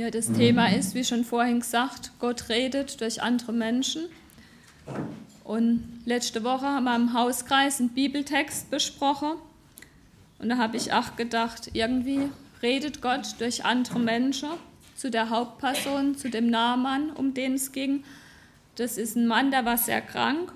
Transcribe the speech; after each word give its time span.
Ja, 0.00 0.10
das 0.10 0.32
Thema 0.32 0.74
ist, 0.74 0.94
wie 0.94 1.04
schon 1.04 1.24
vorhin 1.24 1.60
gesagt, 1.60 2.12
Gott 2.20 2.48
redet 2.48 3.02
durch 3.02 3.20
andere 3.20 3.52
Menschen. 3.52 4.06
Und 5.44 6.00
letzte 6.06 6.42
Woche 6.42 6.64
haben 6.64 6.84
wir 6.84 6.96
im 6.96 7.12
Hauskreis 7.12 7.80
einen 7.80 7.90
Bibeltext 7.90 8.70
besprochen. 8.70 9.32
Und 10.38 10.48
da 10.48 10.56
habe 10.56 10.78
ich 10.78 10.94
auch 10.94 11.16
gedacht, 11.16 11.72
irgendwie 11.74 12.30
redet 12.62 13.02
Gott 13.02 13.34
durch 13.40 13.66
andere 13.66 13.98
Menschen 13.98 14.48
zu 14.96 15.10
der 15.10 15.28
Hauptperson, 15.28 16.16
zu 16.16 16.30
dem 16.30 16.48
Nahmann, 16.48 17.10
um 17.10 17.34
den 17.34 17.52
es 17.52 17.70
ging. 17.72 18.02
Das 18.76 18.96
ist 18.96 19.16
ein 19.16 19.26
Mann, 19.26 19.50
der 19.50 19.66
war 19.66 19.76
sehr 19.76 20.00
krank. 20.00 20.50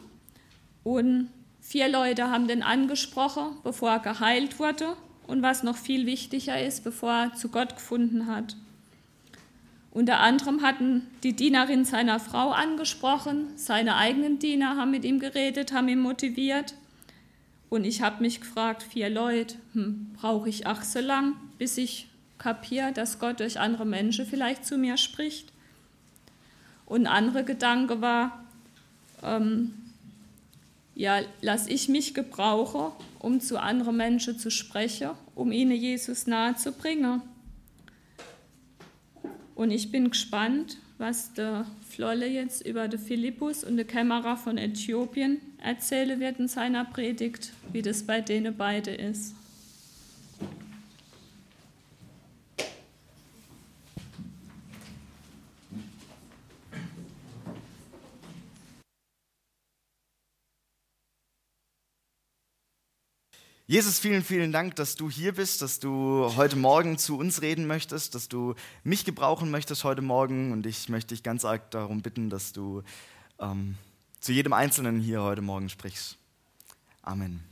Und 0.84 1.28
vier 1.60 1.90
Leute 1.90 2.30
haben 2.30 2.48
den 2.48 2.62
angesprochen, 2.62 3.58
bevor 3.62 3.90
er 3.90 3.98
geheilt 3.98 4.58
wurde. 4.58 4.96
Und 5.26 5.42
was 5.42 5.62
noch 5.62 5.76
viel 5.76 6.06
wichtiger 6.06 6.58
ist, 6.58 6.82
bevor 6.82 7.12
er 7.12 7.34
zu 7.34 7.50
Gott 7.50 7.74
gefunden 7.74 8.26
hat. 8.26 8.56
Unter 9.94 10.18
anderem 10.18 10.62
hatten 10.62 11.06
die 11.22 11.34
Dienerin 11.34 11.84
seiner 11.84 12.18
Frau 12.18 12.50
angesprochen, 12.50 13.52
seine 13.54 13.94
eigenen 13.94 14.40
Diener 14.40 14.76
haben 14.76 14.90
mit 14.90 15.04
ihm 15.04 15.20
geredet, 15.20 15.72
haben 15.72 15.88
ihn 15.88 16.00
motiviert. 16.00 16.74
Und 17.70 17.84
ich 17.84 18.02
habe 18.02 18.20
mich 18.20 18.40
gefragt, 18.40 18.82
vier 18.82 19.08
Leute, 19.08 19.54
hm, 19.72 20.10
brauche 20.20 20.48
ich 20.48 20.66
ach 20.66 20.82
so 20.82 20.98
lang, 20.98 21.34
bis 21.58 21.78
ich 21.78 22.08
kapiere, 22.38 22.92
dass 22.92 23.20
Gott 23.20 23.38
durch 23.38 23.60
andere 23.60 23.86
Menschen 23.86 24.26
vielleicht 24.26 24.66
zu 24.66 24.76
mir 24.78 24.96
spricht? 24.96 25.52
Und 26.86 27.06
ein 27.06 27.12
anderer 27.12 27.44
Gedanke 27.44 28.00
war, 28.00 28.44
ähm, 29.22 29.74
ja, 30.96 31.20
lass 31.40 31.68
ich 31.68 31.88
mich 31.88 32.14
gebrauchen, 32.14 32.92
um 33.20 33.40
zu 33.40 33.60
anderen 33.60 33.96
Menschen 33.96 34.40
zu 34.40 34.50
sprechen, 34.50 35.10
um 35.36 35.52
ihnen 35.52 35.72
Jesus 35.72 36.26
nahe 36.26 36.56
zu 36.56 36.72
bringen. 36.72 37.22
Und 39.54 39.70
ich 39.70 39.90
bin 39.92 40.10
gespannt, 40.10 40.78
was 40.98 41.32
der 41.32 41.66
Flolle 41.88 42.26
jetzt 42.26 42.66
über 42.66 42.88
den 42.88 43.00
Philippus 43.00 43.64
und 43.64 43.76
die 43.76 43.84
Kämmerer 43.84 44.36
von 44.36 44.58
Äthiopien 44.58 45.40
erzählen 45.58 46.20
wird 46.20 46.38
in 46.38 46.48
seiner 46.48 46.84
Predigt, 46.84 47.52
wie 47.72 47.82
das 47.82 48.04
bei 48.04 48.20
denen 48.20 48.56
beide 48.56 48.92
ist. 48.92 49.34
Jesus, 63.74 63.98
vielen, 63.98 64.22
vielen 64.22 64.52
Dank, 64.52 64.76
dass 64.76 64.94
du 64.94 65.10
hier 65.10 65.34
bist, 65.34 65.60
dass 65.60 65.80
du 65.80 66.32
heute 66.36 66.54
Morgen 66.54 66.96
zu 66.96 67.18
uns 67.18 67.42
reden 67.42 67.66
möchtest, 67.66 68.14
dass 68.14 68.28
du 68.28 68.54
mich 68.84 69.04
gebrauchen 69.04 69.50
möchtest 69.50 69.82
heute 69.82 70.00
Morgen. 70.00 70.52
Und 70.52 70.64
ich 70.64 70.88
möchte 70.88 71.12
dich 71.12 71.24
ganz 71.24 71.44
arg 71.44 71.72
darum 71.72 72.00
bitten, 72.00 72.30
dass 72.30 72.52
du 72.52 72.84
ähm, 73.40 73.76
zu 74.20 74.30
jedem 74.30 74.52
Einzelnen 74.52 75.00
hier 75.00 75.24
heute 75.24 75.42
Morgen 75.42 75.68
sprichst. 75.68 76.18
Amen. 77.02 77.42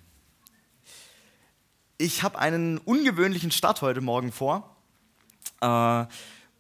Ich 1.99 2.23
habe 2.23 2.39
einen 2.39 2.79
ungewöhnlichen 2.79 3.51
Start 3.51 3.83
heute 3.83 4.01
Morgen 4.01 4.31
vor. 4.31 4.77
Äh, 5.61 6.07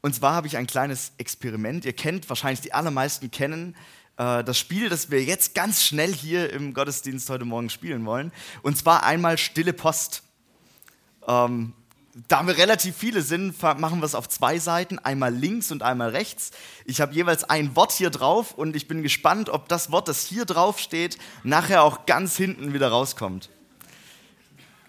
und 0.01 0.13
zwar 0.13 0.35
habe 0.35 0.49
ich 0.49 0.57
ein 0.57 0.67
kleines 0.67 1.13
Experiment. 1.19 1.85
Ihr 1.85 1.93
kennt, 1.93 2.29
wahrscheinlich 2.29 2.63
die 2.63 2.75
allermeisten 2.75 3.31
kennen, 3.31 3.77
äh, 4.17 4.45
das 4.45 4.59
Spiel, 4.59 4.89
das 4.89 5.11
wir 5.11 5.23
jetzt 5.23 5.55
ganz 5.55 5.83
schnell 5.83 6.13
hier 6.13 6.53
im 6.53 6.75
Gottesdienst 6.75 7.29
heute 7.31 7.45
Morgen 7.45 7.71
spielen 7.71 8.05
wollen. 8.05 8.33
Und 8.63 8.77
zwar 8.77 9.05
einmal 9.05 9.39
Stille 9.39 9.73
Post. 9.73 10.23
Ähm, 11.27 11.73
da 12.29 12.47
wir 12.47 12.59
relativ 12.59 12.95
viele 12.95 13.23
sind, 13.23 13.61
machen 13.63 14.01
wir 14.01 14.05
es 14.05 14.15
auf 14.15 14.29
zwei 14.29 14.59
Seiten, 14.59 14.99
einmal 14.99 15.35
links 15.35 15.73
und 15.73 15.83
einmal 15.83 16.11
rechts. 16.11 16.51
Ich 16.85 17.01
habe 17.01 17.15
jeweils 17.15 17.45
ein 17.45 17.75
Wort 17.75 17.93
hier 17.93 18.11
drauf 18.11 18.53
und 18.53 18.77
ich 18.77 18.87
bin 18.87 19.03
gespannt, 19.03 19.49
ob 19.49 19.69
das 19.69 19.91
Wort, 19.91 20.09
das 20.09 20.27
hier 20.27 20.45
drauf 20.45 20.79
steht, 20.79 21.17
nachher 21.43 21.83
auch 21.83 22.05
ganz 22.05 22.37
hinten 22.37 22.75
wieder 22.75 22.89
rauskommt. 22.89 23.49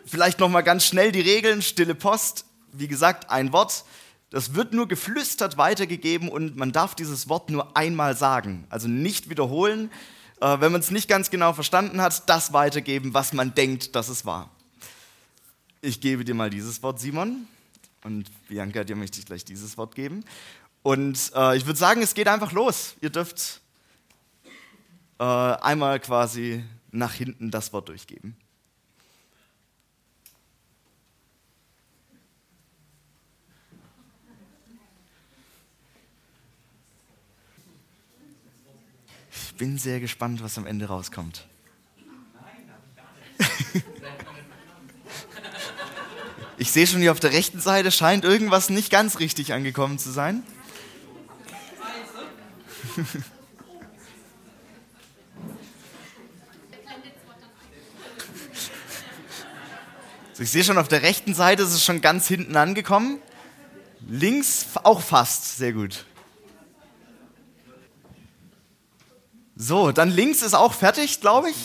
Vielleicht 0.05 0.39
noch 0.39 0.49
mal 0.49 0.63
ganz 0.63 0.85
schnell 0.85 1.13
die 1.13 1.21
Regeln. 1.21 1.61
Stille 1.61 1.95
Post, 1.95 2.45
wie 2.73 2.89
gesagt, 2.89 3.29
ein 3.29 3.53
Wort. 3.53 3.85
Das 4.33 4.55
wird 4.55 4.73
nur 4.73 4.87
geflüstert 4.87 5.59
weitergegeben 5.59 6.27
und 6.27 6.57
man 6.57 6.71
darf 6.71 6.95
dieses 6.95 7.29
Wort 7.29 7.51
nur 7.51 7.77
einmal 7.77 8.17
sagen, 8.17 8.65
also 8.71 8.87
nicht 8.87 9.29
wiederholen. 9.29 9.91
Äh, 10.41 10.59
wenn 10.59 10.71
man 10.71 10.81
es 10.81 10.89
nicht 10.89 11.07
ganz 11.07 11.29
genau 11.29 11.53
verstanden 11.53 12.01
hat, 12.01 12.27
das 12.27 12.51
weitergeben, 12.51 13.13
was 13.13 13.33
man 13.33 13.53
denkt, 13.53 13.95
dass 13.95 14.09
es 14.09 14.25
war. 14.25 14.49
Ich 15.81 16.01
gebe 16.01 16.25
dir 16.25 16.33
mal 16.33 16.49
dieses 16.49 16.81
Wort, 16.81 16.99
Simon. 16.99 17.47
Und 18.03 18.25
Bianca, 18.47 18.83
dir 18.83 18.95
möchte 18.95 19.19
ich 19.19 19.27
gleich 19.27 19.45
dieses 19.45 19.77
Wort 19.77 19.93
geben. 19.93 20.25
Und 20.81 21.31
äh, 21.35 21.55
ich 21.55 21.67
würde 21.67 21.77
sagen, 21.77 22.01
es 22.01 22.15
geht 22.15 22.27
einfach 22.27 22.53
los. 22.53 22.95
Ihr 23.01 23.11
dürft 23.11 23.61
äh, 25.19 25.23
einmal 25.23 25.99
quasi 25.99 26.63
nach 26.89 27.13
hinten 27.13 27.51
das 27.51 27.71
Wort 27.71 27.87
durchgeben. 27.87 28.35
Ich 39.53 39.59
bin 39.59 39.77
sehr 39.77 39.99
gespannt, 39.99 40.41
was 40.41 40.57
am 40.57 40.65
Ende 40.65 40.87
rauskommt. 40.87 41.45
Ich 46.57 46.71
sehe 46.71 46.87
schon 46.87 47.01
hier 47.01 47.11
auf 47.11 47.19
der 47.19 47.33
rechten 47.33 47.59
Seite 47.59 47.91
scheint 47.91 48.23
irgendwas 48.23 48.69
nicht 48.69 48.89
ganz 48.89 49.19
richtig 49.19 49.53
angekommen 49.53 49.99
zu 49.99 50.11
sein. 50.11 50.43
ich 60.39 60.49
sehe 60.49 60.63
schon 60.63 60.77
auf 60.77 60.87
der 60.87 61.01
rechten 61.01 61.33
Seite 61.33 61.63
ist 61.63 61.73
es 61.73 61.83
schon 61.83 62.01
ganz 62.01 62.27
hinten 62.27 62.55
angekommen. 62.55 63.19
Links 64.07 64.67
auch 64.83 65.01
fast, 65.01 65.57
sehr 65.57 65.73
gut. 65.73 66.05
So, 69.55 69.91
dann 69.91 70.09
links 70.09 70.41
ist 70.41 70.53
auch 70.53 70.73
fertig, 70.73 71.21
glaube 71.21 71.51
ich. 71.51 71.57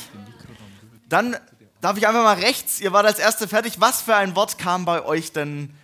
Dann 1.08 1.36
darf 1.80 1.96
ich 1.96 2.06
einfach 2.06 2.22
mal 2.22 2.36
rechts. 2.36 2.80
Ihr 2.80 2.92
wart 2.92 3.06
als 3.06 3.18
Erste 3.18 3.48
fertig. 3.48 3.80
Was 3.80 4.02
für 4.02 4.14
ein 4.14 4.36
Wort 4.36 4.58
kam 4.58 4.84
bei 4.84 5.04
euch 5.04 5.32
denn 5.32 5.74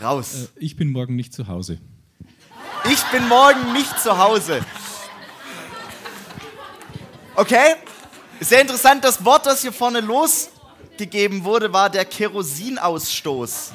raus? 0.00 0.48
Äh, 0.56 0.64
ich 0.64 0.76
bin 0.76 0.90
morgen 0.90 1.16
nicht 1.16 1.32
zu 1.34 1.46
Hause. 1.46 1.78
Ich 2.90 3.02
bin 3.04 3.28
morgen 3.28 3.72
nicht 3.72 4.00
zu 4.00 4.16
Hause. 4.16 4.64
Okay, 7.34 7.74
sehr 8.40 8.62
interessant. 8.62 9.04
Das 9.04 9.24
Wort, 9.24 9.46
das 9.46 9.62
hier 9.62 9.72
vorne 9.72 10.00
losgegeben 10.00 11.44
wurde, 11.44 11.72
war 11.72 11.90
der 11.90 12.04
Kerosinausstoß. 12.04 13.72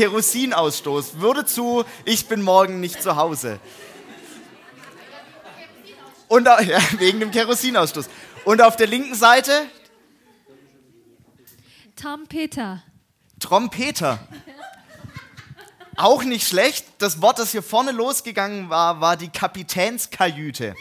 Kerosinausstoß 0.00 1.20
würde 1.20 1.44
zu, 1.44 1.84
ich 2.06 2.26
bin 2.26 2.40
morgen 2.40 2.80
nicht 2.80 3.02
zu 3.02 3.16
Hause. 3.16 3.60
Und 6.26 6.46
ja, 6.46 6.78
wegen 6.96 7.20
dem 7.20 7.30
Kerosinausstoß. 7.30 8.08
Und 8.46 8.62
auf 8.62 8.76
der 8.76 8.86
linken 8.86 9.14
Seite? 9.14 9.52
Trompeter. 11.96 12.82
Trompeter. 13.40 14.26
Auch 15.96 16.24
nicht 16.24 16.48
schlecht. 16.48 16.86
Das 16.96 17.20
Wort, 17.20 17.38
das 17.38 17.50
hier 17.50 17.62
vorne 17.62 17.90
losgegangen 17.90 18.70
war, 18.70 19.02
war 19.02 19.18
die 19.18 19.28
Kapitänskajüte, 19.28 20.74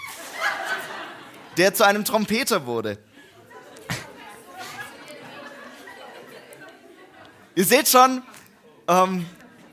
der 1.57 1.73
zu 1.73 1.83
einem 1.83 2.05
Trompeter 2.05 2.65
wurde. 2.65 2.97
Ihr 7.55 7.65
seht 7.65 7.89
schon, 7.89 8.23
ähm, 8.89 9.25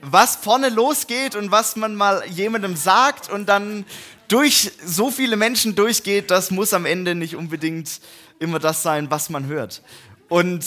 was 0.02 0.36
vorne 0.36 0.68
losgeht 0.68 1.34
und 1.34 1.50
was 1.50 1.74
man 1.74 1.96
mal 1.96 2.24
jemandem 2.28 2.76
sagt 2.76 3.28
und 3.30 3.48
dann 3.48 3.84
durch 4.28 4.70
so 4.84 5.10
viele 5.10 5.36
Menschen 5.36 5.74
durchgeht, 5.74 6.30
das 6.30 6.50
muss 6.50 6.74
am 6.74 6.84
Ende 6.84 7.14
nicht 7.14 7.34
unbedingt 7.34 8.00
immer 8.38 8.58
das 8.58 8.82
sein, 8.82 9.10
was 9.10 9.30
man 9.30 9.46
hört. 9.46 9.82
Und 10.28 10.64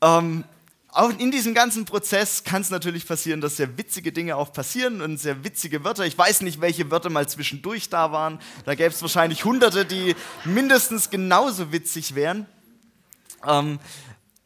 ähm, 0.00 0.44
auch 0.92 1.10
in 1.18 1.30
diesem 1.30 1.54
ganzen 1.54 1.84
Prozess 1.84 2.44
kann 2.44 2.62
es 2.62 2.70
natürlich 2.70 3.06
passieren, 3.06 3.40
dass 3.40 3.56
sehr 3.56 3.76
witzige 3.76 4.12
Dinge 4.12 4.36
auch 4.36 4.52
passieren 4.52 5.02
und 5.02 5.18
sehr 5.18 5.44
witzige 5.44 5.84
Wörter. 5.84 6.06
Ich 6.06 6.16
weiß 6.16 6.42
nicht, 6.42 6.60
welche 6.60 6.90
Wörter 6.90 7.10
mal 7.10 7.28
zwischendurch 7.28 7.90
da 7.90 8.12
waren. 8.12 8.38
Da 8.64 8.74
gäbe 8.74 8.90
es 8.90 9.02
wahrscheinlich 9.02 9.44
hunderte, 9.44 9.84
die 9.84 10.14
mindestens 10.44 11.10
genauso 11.10 11.72
witzig 11.72 12.14
wären. 12.14 12.46
Ähm, 13.46 13.78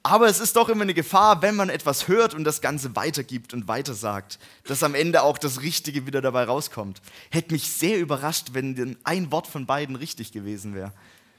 aber 0.03 0.29
es 0.29 0.41
ist 0.41 0.57
doch 0.57 0.69
immer 0.69 0.83
eine 0.83 0.95
Gefahr, 0.95 1.43
wenn 1.43 1.57
man 1.57 1.69
etwas 1.69 2.09
hört 2.09 2.35
und 2.35 2.45
das 2.45 2.61
Ganze 2.61 2.97
weitergibt 2.97 3.53
und 3.53 3.69
weitersagt, 3.69 4.39
dass 4.65 4.83
am 4.83 4.95
Ende 4.95 5.23
auch 5.23 5.37
das 5.37 5.61
Richtige 5.61 6.07
wieder 6.07 6.23
dabei 6.23 6.45
rauskommt. 6.45 7.03
Hätte 7.31 7.53
mich 7.53 7.71
sehr 7.71 7.99
überrascht, 7.99 8.49
wenn 8.53 8.97
ein 9.05 9.31
Wort 9.31 9.47
von 9.47 9.67
beiden 9.67 9.97
richtig 9.97 10.33
gewesen 10.33 10.75
wäre. 10.75 10.93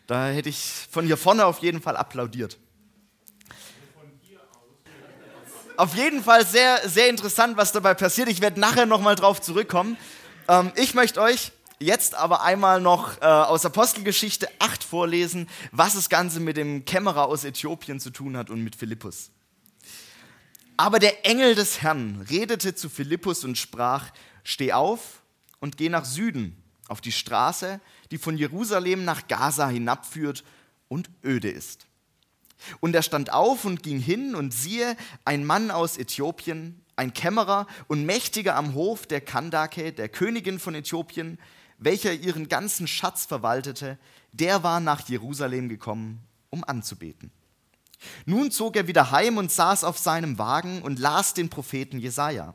Da 0.05 0.27
hätte 0.27 0.49
ich 0.49 0.87
von 0.91 1.05
hier 1.05 1.17
vorne 1.17 1.45
auf 1.45 1.59
jeden 1.59 1.81
Fall 1.81 1.97
applaudiert. 1.97 2.57
auf 5.81 5.95
jeden 5.95 6.23
Fall 6.23 6.45
sehr, 6.45 6.87
sehr 6.87 7.09
interessant, 7.09 7.57
was 7.57 7.71
dabei 7.71 7.95
passiert. 7.95 8.29
Ich 8.29 8.39
werde 8.39 8.59
nachher 8.59 8.85
nochmal 8.85 9.15
drauf 9.15 9.41
zurückkommen. 9.41 9.97
Ähm, 10.47 10.71
ich 10.75 10.93
möchte 10.93 11.19
euch 11.19 11.51
jetzt 11.81 12.15
aber 12.15 12.43
einmal 12.43 12.79
noch 12.79 13.21
äh, 13.21 13.25
aus 13.25 13.65
Apostelgeschichte 13.65 14.47
8 14.59 14.83
vorlesen, 14.83 15.49
was 15.71 15.95
das 15.95 16.09
Ganze 16.09 16.39
mit 16.39 16.57
dem 16.57 16.85
Kämmerer 16.85 17.25
aus 17.25 17.43
Äthiopien 17.43 17.99
zu 17.99 18.11
tun 18.11 18.37
hat 18.37 18.49
und 18.49 18.63
mit 18.63 18.75
Philippus. 18.75 19.31
Aber 20.77 20.99
der 20.99 21.25
Engel 21.25 21.55
des 21.55 21.81
Herrn 21.81 22.25
redete 22.29 22.75
zu 22.75 22.89
Philippus 22.89 23.43
und 23.43 23.57
sprach, 23.57 24.11
steh 24.43 24.73
auf 24.73 25.21
und 25.59 25.77
geh 25.77 25.89
nach 25.89 26.05
Süden 26.05 26.61
auf 26.87 27.01
die 27.01 27.11
Straße, 27.11 27.79
die 28.11 28.17
von 28.17 28.37
Jerusalem 28.37 29.05
nach 29.05 29.27
Gaza 29.27 29.67
hinabführt 29.67 30.43
und 30.87 31.09
öde 31.23 31.49
ist. 31.49 31.87
Und 32.79 32.95
er 32.95 33.01
stand 33.01 33.33
auf 33.33 33.65
und 33.65 33.81
ging 33.81 33.99
hin, 33.99 34.35
und 34.35 34.53
siehe, 34.53 34.95
ein 35.25 35.45
Mann 35.45 35.71
aus 35.71 35.97
Äthiopien, 35.97 36.81
ein 36.95 37.13
Kämmerer 37.13 37.65
und 37.87 38.05
Mächtiger 38.05 38.55
am 38.55 38.73
Hof 38.73 39.07
der 39.07 39.21
Kandake, 39.21 39.93
der 39.93 40.09
Königin 40.09 40.59
von 40.59 40.75
Äthiopien, 40.75 41.39
welcher 41.81 42.13
ihren 42.13 42.47
ganzen 42.47 42.87
Schatz 42.87 43.25
verwaltete, 43.25 43.97
der 44.31 44.63
war 44.63 44.79
nach 44.79 45.09
Jerusalem 45.09 45.67
gekommen, 45.67 46.21
um 46.49 46.63
anzubeten. 46.63 47.31
Nun 48.25 48.51
zog 48.51 48.75
er 48.75 48.87
wieder 48.87 49.11
heim 49.11 49.37
und 49.37 49.51
saß 49.51 49.83
auf 49.83 49.97
seinem 49.97 50.37
Wagen 50.37 50.81
und 50.83 50.99
las 50.99 51.33
den 51.33 51.49
Propheten 51.49 51.99
Jesaja. 51.99 52.53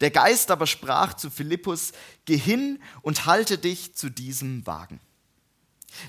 Der 0.00 0.10
Geist 0.10 0.50
aber 0.50 0.66
sprach 0.66 1.14
zu 1.14 1.30
Philippus: 1.30 1.92
Geh 2.24 2.36
hin 2.36 2.80
und 3.02 3.26
halte 3.26 3.58
dich 3.58 3.94
zu 3.94 4.08
diesem 4.08 4.66
Wagen. 4.66 5.00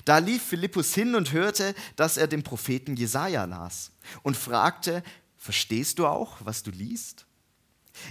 Da 0.04 0.18
lief 0.18 0.42
Philippus 0.42 0.94
hin 0.94 1.14
und 1.14 1.32
hörte, 1.32 1.74
dass 1.96 2.16
er 2.16 2.26
den 2.26 2.42
Propheten 2.42 2.96
Jesaja 2.96 3.44
las 3.44 3.90
und 4.22 4.36
fragte: 4.36 5.02
Verstehst 5.36 5.98
du 5.98 6.06
auch, 6.06 6.36
was 6.40 6.62
du 6.62 6.70
liest? 6.70 7.26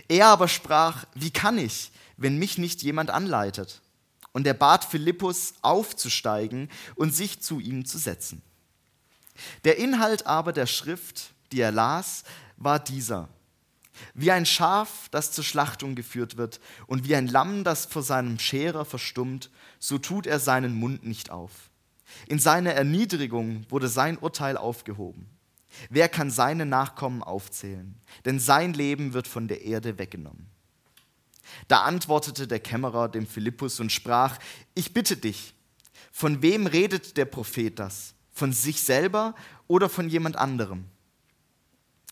Er 0.10 0.28
aber 0.28 0.50
sprach: 0.50 1.06
Wie 1.14 1.32
kann 1.32 1.58
ich, 1.58 1.92
wenn 2.18 2.38
mich 2.38 2.58
nicht 2.58 2.84
jemand 2.84 3.10
anleitet? 3.10 3.82
Und 4.36 4.46
er 4.46 4.54
bat 4.54 4.84
Philippus, 4.84 5.54
aufzusteigen 5.62 6.70
und 6.96 7.16
sich 7.16 7.40
zu 7.40 7.62
ihm 7.62 7.86
zu 7.86 7.98
setzen. 7.98 8.42
Der 9.64 9.78
Inhalt 9.78 10.26
aber 10.26 10.52
der 10.52 10.66
Schrift, 10.66 11.34
die 11.54 11.62
er 11.62 11.72
las, 11.72 12.26
war 12.58 12.80
dieser. 12.80 13.30
Wie 14.14 14.32
ein 14.32 14.46
Schaf, 14.46 15.08
das 15.10 15.32
zur 15.32 15.46
Schlachtung 15.46 15.96
geführt 15.96 16.36
wird, 16.36 16.60
und 16.86 17.08
wie 17.08 17.16
ein 17.16 17.30
Lamm, 17.30 17.64
das 17.64 17.86
vor 17.86 18.04
seinem 18.04 18.38
Scherer 18.38 18.84
verstummt, 18.84 19.52
so 19.80 20.00
tut 20.00 20.28
er 20.28 20.42
seinen 20.42 20.76
Mund 20.76 21.06
nicht 21.06 21.30
auf. 21.30 21.70
In 22.28 22.38
seiner 22.38 22.74
Erniedrigung 22.74 23.66
wurde 23.70 23.88
sein 23.88 24.18
Urteil 24.18 24.58
aufgehoben. 24.58 25.30
Wer 25.90 26.10
kann 26.10 26.30
seine 26.30 26.66
Nachkommen 26.66 27.24
aufzählen? 27.24 27.96
Denn 28.26 28.42
sein 28.42 28.74
Leben 28.74 29.14
wird 29.14 29.30
von 29.30 29.48
der 29.48 29.62
Erde 29.62 29.98
weggenommen. 29.98 30.50
Da 31.68 31.84
antwortete 31.84 32.48
der 32.48 32.60
Kämmerer 32.60 33.10
dem 33.10 33.28
Philippus 33.28 33.80
und 33.80 33.92
sprach, 33.92 34.38
ich 34.74 34.94
bitte 34.94 35.18
dich, 35.18 35.54
von 36.12 36.42
wem 36.42 36.68
redet 36.68 37.18
der 37.18 37.26
Prophet 37.26 37.78
das? 37.78 38.14
Von 38.32 38.54
sich 38.54 38.82
selber 38.82 39.36
oder 39.68 39.90
von 39.90 40.10
jemand 40.10 40.36
anderem? 40.36 40.86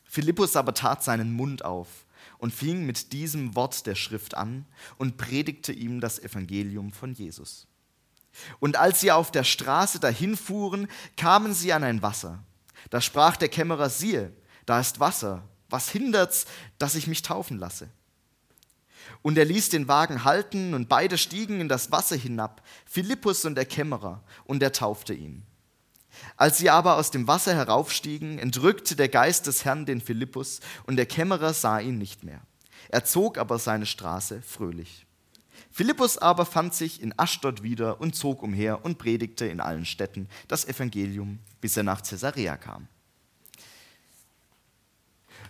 Philippus 0.05 0.55
aber 0.55 0.73
tat 0.73 1.03
seinen 1.03 1.33
Mund 1.33 1.65
auf 1.65 1.87
und 2.37 2.53
fing 2.53 2.85
mit 2.85 3.13
diesem 3.13 3.55
Wort 3.55 3.85
der 3.87 3.95
Schrift 3.95 4.35
an 4.35 4.65
und 4.97 5.17
predigte 5.17 5.71
ihm 5.71 6.01
das 6.01 6.19
Evangelium 6.19 6.91
von 6.91 7.13
Jesus. 7.13 7.67
Und 8.59 8.77
als 8.77 8.99
sie 8.99 9.11
auf 9.11 9.31
der 9.31 9.43
Straße 9.43 9.99
dahin 9.99 10.37
fuhren, 10.37 10.87
kamen 11.17 11.53
sie 11.53 11.73
an 11.73 11.83
ein 11.83 12.01
Wasser. 12.01 12.43
Da 12.89 13.01
sprach 13.01 13.37
der 13.37 13.49
Kämmerer, 13.49 13.89
siehe, 13.89 14.33
da 14.65 14.79
ist 14.79 14.99
Wasser, 14.99 15.47
was 15.69 15.89
hindert's, 15.89 16.45
dass 16.77 16.95
ich 16.95 17.07
mich 17.07 17.21
taufen 17.21 17.57
lasse? 17.57 17.89
Und 19.21 19.37
er 19.37 19.45
ließ 19.45 19.69
den 19.69 19.87
Wagen 19.87 20.23
halten, 20.23 20.73
und 20.73 20.89
beide 20.89 21.17
stiegen 21.17 21.61
in 21.61 21.69
das 21.69 21.91
Wasser 21.91 22.15
hinab, 22.15 22.61
Philippus 22.85 23.45
und 23.45 23.55
der 23.55 23.65
Kämmerer, 23.65 24.23
und 24.45 24.61
er 24.61 24.71
taufte 24.71 25.13
ihn. 25.13 25.43
Als 26.37 26.57
sie 26.57 26.69
aber 26.69 26.97
aus 26.97 27.11
dem 27.11 27.27
Wasser 27.27 27.55
heraufstiegen, 27.55 28.37
entrückte 28.39 28.95
der 28.95 29.09
Geist 29.09 29.47
des 29.47 29.65
Herrn 29.65 29.85
den 29.85 30.01
Philippus, 30.01 30.59
und 30.85 30.95
der 30.95 31.05
Kämmerer 31.05 31.53
sah 31.53 31.79
ihn 31.79 31.97
nicht 31.97 32.23
mehr. 32.23 32.41
Er 32.89 33.05
zog 33.05 33.37
aber 33.37 33.59
seine 33.59 33.85
Straße 33.85 34.41
fröhlich. 34.41 35.05
Philippus 35.71 36.19
aber 36.19 36.45
fand 36.45 36.73
sich 36.75 37.01
in 37.01 37.17
Aschdod 37.17 37.63
wieder 37.63 37.99
und 37.99 38.15
zog 38.15 38.43
umher 38.43 38.85
und 38.85 38.99
predigte 38.99 39.45
in 39.45 39.59
allen 39.59 39.85
Städten 39.85 40.29
das 40.47 40.65
Evangelium, 40.65 41.39
bis 41.61 41.77
er 41.77 41.83
nach 41.83 42.03
Caesarea 42.03 42.57
kam. 42.57 42.87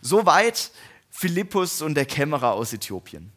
Soweit 0.01 0.71
Philippus 1.09 1.81
und 1.81 1.95
der 1.95 2.05
Kämmerer 2.05 2.53
aus 2.53 2.73
Äthiopien. 2.73 3.31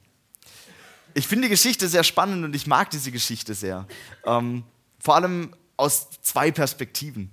Ich 1.17 1.29
finde 1.29 1.45
die 1.45 1.51
Geschichte 1.51 1.89
sehr 1.89 2.05
spannend 2.05 2.45
und 2.45 2.55
ich 2.55 2.67
mag 2.67 2.91
diese 2.91 3.11
Geschichte 3.11 3.55
sehr. 3.55 3.87
Ähm, 4.27 4.65
vor 4.99 5.15
allem 5.15 5.55
aus 5.79 6.09
zwei 6.21 6.51
Perspektiven. 6.51 7.31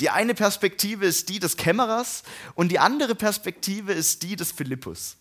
Die 0.00 0.10
eine 0.10 0.34
Perspektive 0.34 1.06
ist 1.06 1.30
die 1.30 1.38
des 1.38 1.56
Kämmerers 1.56 2.24
und 2.56 2.70
die 2.70 2.78
andere 2.78 3.14
Perspektive 3.14 3.94
ist 3.94 4.22
die 4.22 4.36
des 4.36 4.52
Philippus. 4.52 5.16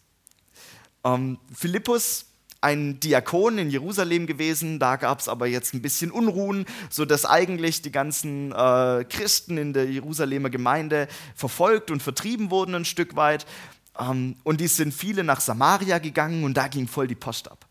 Ähm, 1.06 1.40
Philippus, 1.56 2.26
ein 2.60 3.00
Diakon 3.00 3.58
in 3.58 3.70
Jerusalem 3.70 4.28
gewesen, 4.28 4.78
da 4.78 4.98
gab 4.98 5.22
es 5.22 5.30
aber 5.30 5.48
jetzt 5.48 5.74
ein 5.74 5.82
bisschen 5.82 6.12
Unruhen, 6.12 6.66
sodass 6.90 7.26
eigentlich 7.26 7.82
die 7.82 7.94
ganzen 7.94 8.52
äh, 8.52 9.06
Christen 9.06 9.58
in 9.58 9.72
der 9.72 9.90
Jerusalemer 9.90 10.50
Gemeinde 10.50 11.08
verfolgt 11.34 11.90
und 11.90 12.04
vertrieben 12.04 12.52
wurden 12.52 12.76
ein 12.76 12.84
Stück 12.84 13.16
weit. 13.16 13.46
Ähm, 13.98 14.36
und 14.44 14.60
die 14.60 14.68
sind 14.68 14.94
viele 14.94 15.24
nach 15.24 15.40
Samaria 15.40 16.00
gegangen 16.00 16.44
und 16.44 16.56
da 16.58 16.68
ging 16.68 16.90
voll 16.90 17.08
die 17.08 17.16
Post 17.16 17.50
ab 17.50 17.71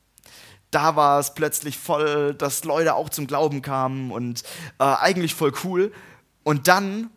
da 0.70 0.96
war 0.96 1.18
es 1.18 1.34
plötzlich 1.34 1.78
voll, 1.78 2.34
dass 2.34 2.64
Leute 2.64 2.94
auch 2.94 3.08
zum 3.08 3.26
Glauben 3.26 3.62
kamen 3.62 4.10
und 4.10 4.42
äh, 4.78 4.84
eigentlich 4.84 5.34
voll 5.34 5.52
cool. 5.64 5.92
Und 6.42 6.68
dann 6.68 7.10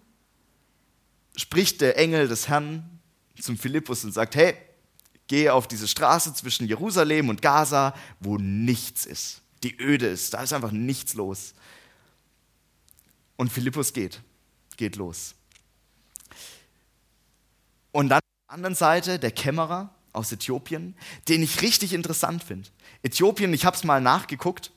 spricht 1.36 1.82
der 1.82 1.98
Engel 1.98 2.28
des 2.28 2.48
Herrn 2.48 3.00
zum 3.40 3.58
Philippus 3.58 4.04
und 4.04 4.12
sagt, 4.12 4.36
hey, 4.36 4.56
geh 5.28 5.50
auf 5.50 5.68
diese 5.68 5.88
Straße 5.88 6.34
zwischen 6.34 6.68
Jerusalem 6.68 7.30
und 7.30 7.42
Gaza, 7.42 7.94
wo 8.20 8.38
nichts 8.38 9.06
ist, 9.06 9.42
die 9.64 9.80
öde 9.80 10.08
ist, 10.08 10.34
da 10.34 10.44
ist 10.44 10.54
einfach 10.54 10.72
nichts 10.72 11.14
los. 11.14 11.54
Und 13.36 13.52
Philippus 13.52 13.94
geht, 13.94 14.22
geht 14.78 14.96
los. 14.96 15.36
Und 17.92 18.10
dann 18.10 18.18
auf 18.20 18.48
der 18.48 18.54
anderen 18.56 18.76
Seite 18.76 19.20
der 19.20 19.32
Kämmerer, 19.32 19.94
aus 20.14 20.32
Äthiopien, 20.32 20.96
den 21.28 21.44
ich 21.44 21.62
richtig 21.62 21.94
interessant 21.94 22.44
finde. 22.44 22.70
Äthiopien, 23.02 23.54
ich 23.54 23.66
habe 23.66 23.76
es 23.76 23.84
mal 23.84 24.02
nachgeguckt. 24.02 24.72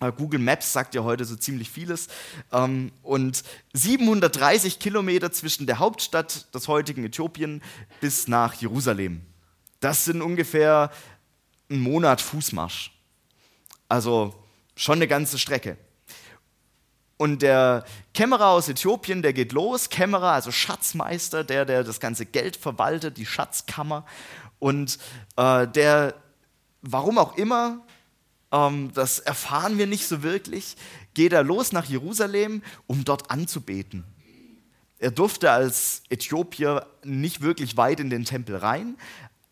Äh, 0.00 0.12
Google 0.12 0.40
Maps 0.40 0.72
sagt 0.72 0.94
ja 0.94 1.02
heute 1.02 1.24
so 1.24 1.36
ziemlich 1.36 1.70
vieles. 1.70 2.08
Ähm, 2.52 2.92
und 3.02 3.42
730 3.72 4.78
Kilometer 4.78 5.32
zwischen 5.32 5.66
der 5.66 5.78
Hauptstadt 5.78 6.52
des 6.54 6.68
heutigen 6.68 7.04
Äthiopien 7.04 7.62
bis 8.00 8.28
nach 8.28 8.54
Jerusalem. 8.54 9.22
Das 9.80 10.04
sind 10.04 10.22
ungefähr 10.22 10.90
ein 11.70 11.80
Monat 11.80 12.20
Fußmarsch. 12.20 12.92
Also 13.88 14.34
schon 14.76 14.98
eine 14.98 15.08
ganze 15.08 15.38
Strecke. 15.38 15.76
Und 17.16 17.42
der 17.42 17.84
Kämmerer 18.14 18.48
aus 18.48 18.68
Äthiopien, 18.68 19.22
der 19.22 19.32
geht 19.32 19.52
los. 19.52 19.90
Kämmerer, 19.90 20.32
also 20.32 20.52
Schatzmeister, 20.52 21.42
der, 21.42 21.64
der 21.64 21.82
das 21.82 21.98
ganze 21.98 22.24
Geld 22.26 22.56
verwaltet, 22.56 23.16
die 23.16 23.26
Schatzkammer. 23.26 24.06
Und 24.58 24.98
äh, 25.36 25.66
der, 25.68 26.14
warum 26.82 27.18
auch 27.18 27.36
immer, 27.36 27.84
ähm, 28.52 28.90
das 28.94 29.18
erfahren 29.18 29.78
wir 29.78 29.86
nicht 29.86 30.06
so 30.06 30.22
wirklich, 30.22 30.76
geht 31.14 31.32
er 31.32 31.42
los 31.42 31.72
nach 31.72 31.84
Jerusalem, 31.84 32.62
um 32.86 33.04
dort 33.04 33.30
anzubeten. 33.30 34.04
Er 34.98 35.10
durfte 35.10 35.50
als 35.50 36.02
Äthiopier 36.08 36.86
nicht 37.04 37.40
wirklich 37.40 37.76
weit 37.76 38.00
in 38.00 38.10
den 38.10 38.24
Tempel 38.24 38.56
rein, 38.56 38.96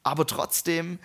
aber 0.03 0.27
trotzdem, 0.27 0.99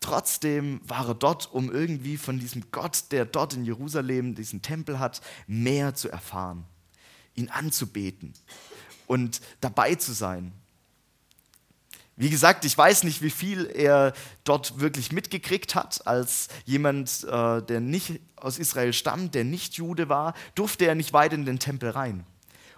trotzdem 0.00 0.80
war 0.84 1.08
er 1.08 1.14
dort, 1.14 1.52
um 1.52 1.72
irgendwie 1.72 2.16
von 2.16 2.38
diesem 2.38 2.70
Gott, 2.70 3.04
der 3.10 3.24
dort 3.24 3.54
in 3.54 3.64
Jerusalem 3.64 4.34
diesen 4.34 4.62
Tempel 4.62 4.98
hat, 4.98 5.20
mehr 5.48 5.94
zu 5.94 6.08
erfahren, 6.08 6.64
ihn 7.34 7.48
anzubeten 7.48 8.34
und 9.06 9.40
dabei 9.60 9.96
zu 9.96 10.12
sein. 10.12 10.52
Wie 12.16 12.30
gesagt, 12.30 12.64
ich 12.64 12.76
weiß 12.76 13.04
nicht, 13.04 13.20
wie 13.20 13.30
viel 13.30 13.66
er 13.66 14.14
dort 14.44 14.80
wirklich 14.80 15.12
mitgekriegt 15.12 15.74
hat. 15.74 16.06
Als 16.06 16.48
jemand, 16.64 17.24
äh, 17.24 17.62
der 17.62 17.80
nicht 17.80 18.20
aus 18.36 18.58
Israel 18.58 18.94
stammt, 18.94 19.34
der 19.34 19.44
nicht 19.44 19.74
Jude 19.74 20.08
war, 20.08 20.32
durfte 20.54 20.86
er 20.86 20.94
nicht 20.94 21.12
weit 21.12 21.34
in 21.34 21.44
den 21.44 21.58
Tempel 21.58 21.90
rein. 21.90 22.24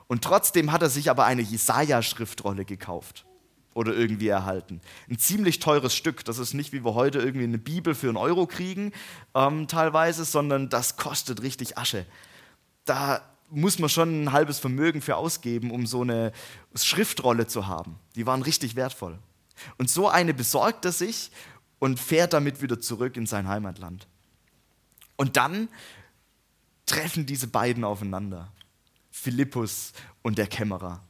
Und 0.09 0.25
trotzdem 0.25 0.73
hat 0.73 0.83
er 0.83 0.91
sich 0.91 1.09
aber 1.09 1.25
eine 1.25 1.43
Jesaja-Schriftrolle 1.43 2.65
gekauft 2.65 3.27
oder 3.75 3.95
irgendwie 3.95 4.27
erhalten. 4.27 4.81
Ein 5.09 5.19
ziemlich 5.19 5.61
teures 5.61 5.95
Stück. 5.95 6.25
Das 6.25 6.39
ist 6.39 6.53
nicht 6.53 6.73
wie 6.73 6.85
wir 6.85 6.95
heute 6.95 7.21
irgendwie 7.21 7.45
eine 7.45 7.59
Bibel 7.59 7.95
für 7.95 8.09
einen 8.09 8.17
Euro 8.17 8.47
kriegen, 8.47 8.93
ähm, 9.37 9.69
teilweise, 9.69 10.25
sondern 10.25 10.69
das 10.69 10.97
kostet 10.97 11.43
richtig 11.43 11.79
Asche. 11.79 12.05
Da 12.87 13.23
muss 13.51 13.79
man 13.79 13.89
schon 13.89 14.25
ein 14.25 14.33
halbes 14.33 14.59
Vermögen 14.59 15.01
für 15.01 15.15
ausgeben, 15.15 15.71
um 15.71 15.87
so 15.87 16.03
eine 16.03 16.33
Schriftrolle 16.75 17.47
zu 17.47 17.69
haben. 17.69 18.01
Die 18.17 18.27
waren 18.27 18.43
richtig 18.43 18.75
wertvoll. 18.75 19.19
Und 19.77 19.91
so 19.91 20.09
eine 20.09 20.35
besorgt 20.35 20.85
er 20.85 20.93
sich 20.93 21.31
und 21.79 22.01
fährt 22.01 22.33
damit 22.33 22.63
wieder 22.63 22.81
zurück 22.81 23.17
in 23.17 23.27
sein 23.27 23.49
Heimatland. 23.49 24.07
Und 25.17 25.37
dann 25.37 25.69
treffen 26.87 27.27
diese 27.27 27.47
beiden 27.47 27.85
aufeinander, 27.85 28.53
Philippus 29.11 29.93
und 30.23 30.39
der 30.39 30.47
Kämmerer. 30.47 31.03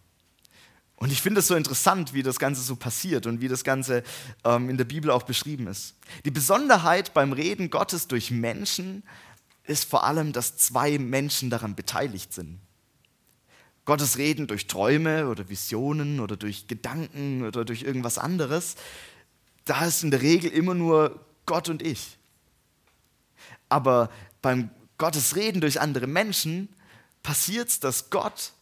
Und 0.96 1.12
ich 1.12 1.22
finde 1.22 1.40
es 1.40 1.46
so 1.46 1.54
interessant, 1.54 2.12
wie 2.12 2.24
das 2.24 2.40
Ganze 2.40 2.60
so 2.60 2.74
passiert 2.74 3.26
und 3.26 3.40
wie 3.40 3.46
das 3.46 3.62
Ganze 3.62 4.02
ähm, 4.44 4.68
in 4.68 4.76
der 4.76 4.84
Bibel 4.84 5.12
auch 5.12 5.22
beschrieben 5.22 5.68
ist. 5.68 5.94
Die 6.24 6.32
Besonderheit 6.32 7.14
beim 7.14 7.32
Reden 7.32 7.70
Gottes 7.70 8.08
durch 8.08 8.32
Menschen 8.32 9.04
ist 9.64 9.88
vor 9.88 10.04
allem, 10.04 10.32
dass 10.32 10.56
zwei 10.56 10.98
Menschen 10.98 11.50
daran 11.50 11.76
beteiligt 11.76 12.32
sind. 12.32 12.58
Gottes 13.88 14.18
Reden 14.18 14.46
durch 14.46 14.66
Träume 14.66 15.28
oder 15.28 15.48
Visionen 15.48 16.20
oder 16.20 16.36
durch 16.36 16.66
Gedanken 16.66 17.46
oder 17.46 17.64
durch 17.64 17.84
irgendwas 17.84 18.18
anderes, 18.18 18.74
da 19.64 19.86
ist 19.86 20.04
in 20.04 20.10
der 20.10 20.20
Regel 20.20 20.50
immer 20.50 20.74
nur 20.74 21.24
Gott 21.46 21.70
und 21.70 21.80
ich. 21.80 22.18
Aber 23.70 24.10
beim 24.42 24.68
Gottes 24.98 25.36
Reden 25.36 25.62
durch 25.62 25.80
andere 25.80 26.06
Menschen 26.06 26.68
passiert 27.22 27.70
es, 27.70 27.80
dass 27.80 28.10
Gott, 28.10 28.52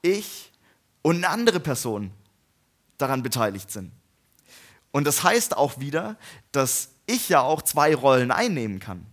ich 0.00 0.52
und 1.02 1.16
eine 1.16 1.30
andere 1.30 1.58
Person 1.58 2.12
daran 2.98 3.24
beteiligt 3.24 3.68
sind. 3.68 3.90
Und 4.92 5.08
das 5.08 5.24
heißt 5.24 5.56
auch 5.56 5.80
wieder, 5.80 6.16
dass 6.52 6.90
ich 7.06 7.28
ja 7.28 7.40
auch 7.40 7.62
zwei 7.62 7.96
Rollen 7.96 8.30
einnehmen 8.30 8.78
kann. 8.78 9.06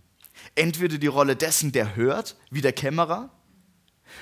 Entweder 0.54 0.96
die 0.96 1.08
Rolle 1.08 1.34
dessen, 1.34 1.72
der 1.72 1.96
hört, 1.96 2.36
wie 2.52 2.60
der 2.60 2.72
Kämmerer, 2.72 3.30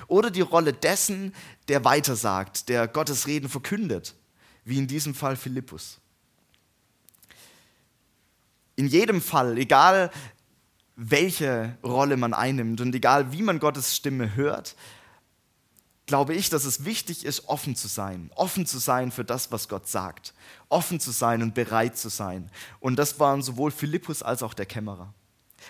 oder 0.07 0.31
die 0.31 0.41
Rolle 0.41 0.73
dessen, 0.73 1.35
der 1.69 1.85
weitersagt, 1.85 2.69
der 2.69 2.89
Gottes 2.89 3.27
Reden 3.27 3.49
verkündet, 3.49 4.15
wie 4.65 4.79
in 4.79 4.87
diesem 4.87 5.15
Fall 5.15 5.37
Philippus. 5.37 5.99
In 8.77 8.87
jedem 8.87 9.21
Fall, 9.21 9.59
egal 9.59 10.11
welche 10.95 11.77
Rolle 11.85 12.17
man 12.17 12.35
einnimmt 12.35 12.81
und 12.81 12.95
egal 12.95 13.33
wie 13.33 13.43
man 13.43 13.61
Gottes 13.61 13.95
Stimme 13.95 14.35
hört, 14.35 14.75
glaube 16.07 16.35
ich, 16.35 16.51
dass 16.51 16.65
es 16.65 16.85
wichtig 16.85 17.25
ist, 17.25 17.49
offen 17.49 17.77
zu 17.77 17.87
sein. 17.87 18.31
Offen 18.35 18.67
zu 18.67 18.79
sein 18.79 19.13
für 19.13 19.25
das, 19.25 19.53
was 19.53 19.69
Gott 19.69 19.87
sagt. 19.87 20.35
Offen 20.69 20.99
zu 20.99 21.13
sein 21.13 21.43
und 21.43 21.55
bereit 21.55 21.97
zu 21.97 22.09
sein. 22.09 22.51
Und 22.81 22.97
das 22.97 23.21
waren 23.21 23.43
sowohl 23.43 23.71
Philippus 23.71 24.25
als 24.25 24.43
auch 24.43 24.55
der 24.55 24.67
Kämmerer. 24.67 25.15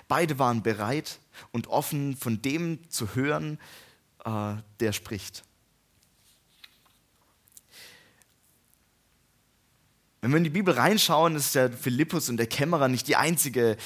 Beide 0.07 0.39
waren 0.39 0.63
bereit 0.63 1.19
und 1.51 1.67
offen, 1.67 2.17
von 2.17 2.41
dem 2.41 2.79
zu 2.89 3.15
hören, 3.15 3.59
äh, 4.25 4.55
der 4.81 4.93
spricht. 4.93 5.45
Wenn 10.21 10.31
wir 10.31 10.39
in 10.39 10.45
die 10.45 10.51
Bibel 10.51 10.75
reinschauen, 10.75 11.37
ist 11.37 11.55
der 11.55 11.71
Philippus 11.71 12.29
und 12.29 12.39
der 12.39 12.47
Kämmerer 12.47 12.89
nicht 12.89 13.07
die 13.07 13.17
einzige 13.17 13.77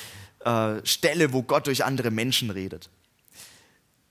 äh, 0.40 0.84
Stelle, 0.84 1.32
wo 1.32 1.42
Gott 1.42 1.66
durch 1.66 1.84
andere 1.84 2.10
Menschen 2.10 2.50
redet. 2.50 2.88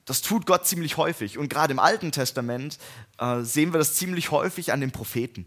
Das 0.05 0.21
tut 0.21 0.45
Gott 0.45 0.67
ziemlich 0.67 0.97
häufig. 0.97 1.37
Und 1.37 1.49
gerade 1.49 1.73
im 1.73 1.79
Alten 1.79 2.11
Testament 2.11 2.77
äh, 3.17 3.41
sehen 3.41 3.73
wir 3.73 3.79
das 3.79 3.95
ziemlich 3.95 4.31
häufig 4.31 4.71
an 4.71 4.81
den 4.81 4.91
Propheten. 4.91 5.45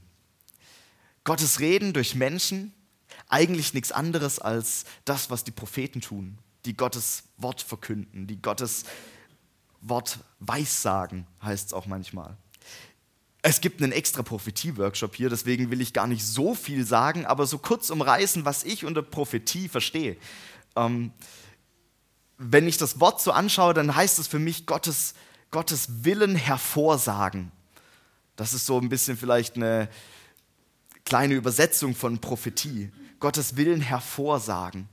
Gottes 1.23 1.61
Reden 1.61 1.93
durch 1.93 2.15
Menschen, 2.15 2.73
eigentlich 3.29 3.75
nichts 3.75 3.93
anderes 3.93 4.39
als 4.39 4.85
das, 5.05 5.31
was 5.31 5.45
die 5.45 5.51
Propheten 5.51 6.01
tun, 6.01 6.39
die 6.67 6.77
Gottes 6.77 7.25
Wort 7.37 7.63
verkünden, 7.63 8.27
die 8.27 8.41
Gottes 8.41 8.85
Wort 9.85 10.19
weissagen, 10.41 11.27
heißt 11.43 11.69
es 11.69 11.73
auch 11.73 11.87
manchmal. 11.87 12.37
Es 13.43 13.61
gibt 13.61 13.83
einen 13.83 13.93
extra 13.93 14.23
Prophetie-Workshop 14.23 15.15
hier, 15.15 15.29
deswegen 15.29 15.71
will 15.71 15.83
ich 15.83 15.93
gar 15.93 16.07
nicht 16.07 16.25
so 16.25 16.55
viel 16.55 16.87
sagen, 16.87 17.27
aber 17.27 17.47
so 17.47 17.59
kurz 17.59 17.91
umreißen, 17.91 18.47
was 18.47 18.65
ich 18.65 18.87
unter 18.87 19.03
Prophetie 19.03 19.69
verstehe. 19.69 20.17
Ähm, 20.77 21.13
wenn 22.39 22.67
ich 22.67 22.79
das 22.79 23.01
Wort 23.01 23.21
so 23.21 23.33
anschaue, 23.33 23.75
dann 23.75 23.95
heißt 23.95 24.19
es 24.19 24.27
für 24.27 24.39
mich 24.39 24.67
Gottes, 24.67 25.15
Gottes 25.51 26.05
Willen 26.05 26.37
hervorsagen. 26.37 27.53
Das 28.37 28.55
ist 28.55 28.67
so 28.67 28.81
ein 28.81 28.89
bisschen 28.89 29.17
vielleicht 29.17 29.57
eine 29.57 29.89
kleine 31.05 31.35
Übersetzung 31.35 31.95
von 31.95 32.19
Prophetie. 32.19 32.91
Gottes 33.21 33.57
Willen 33.57 33.81
hervorsagen. 33.81 34.89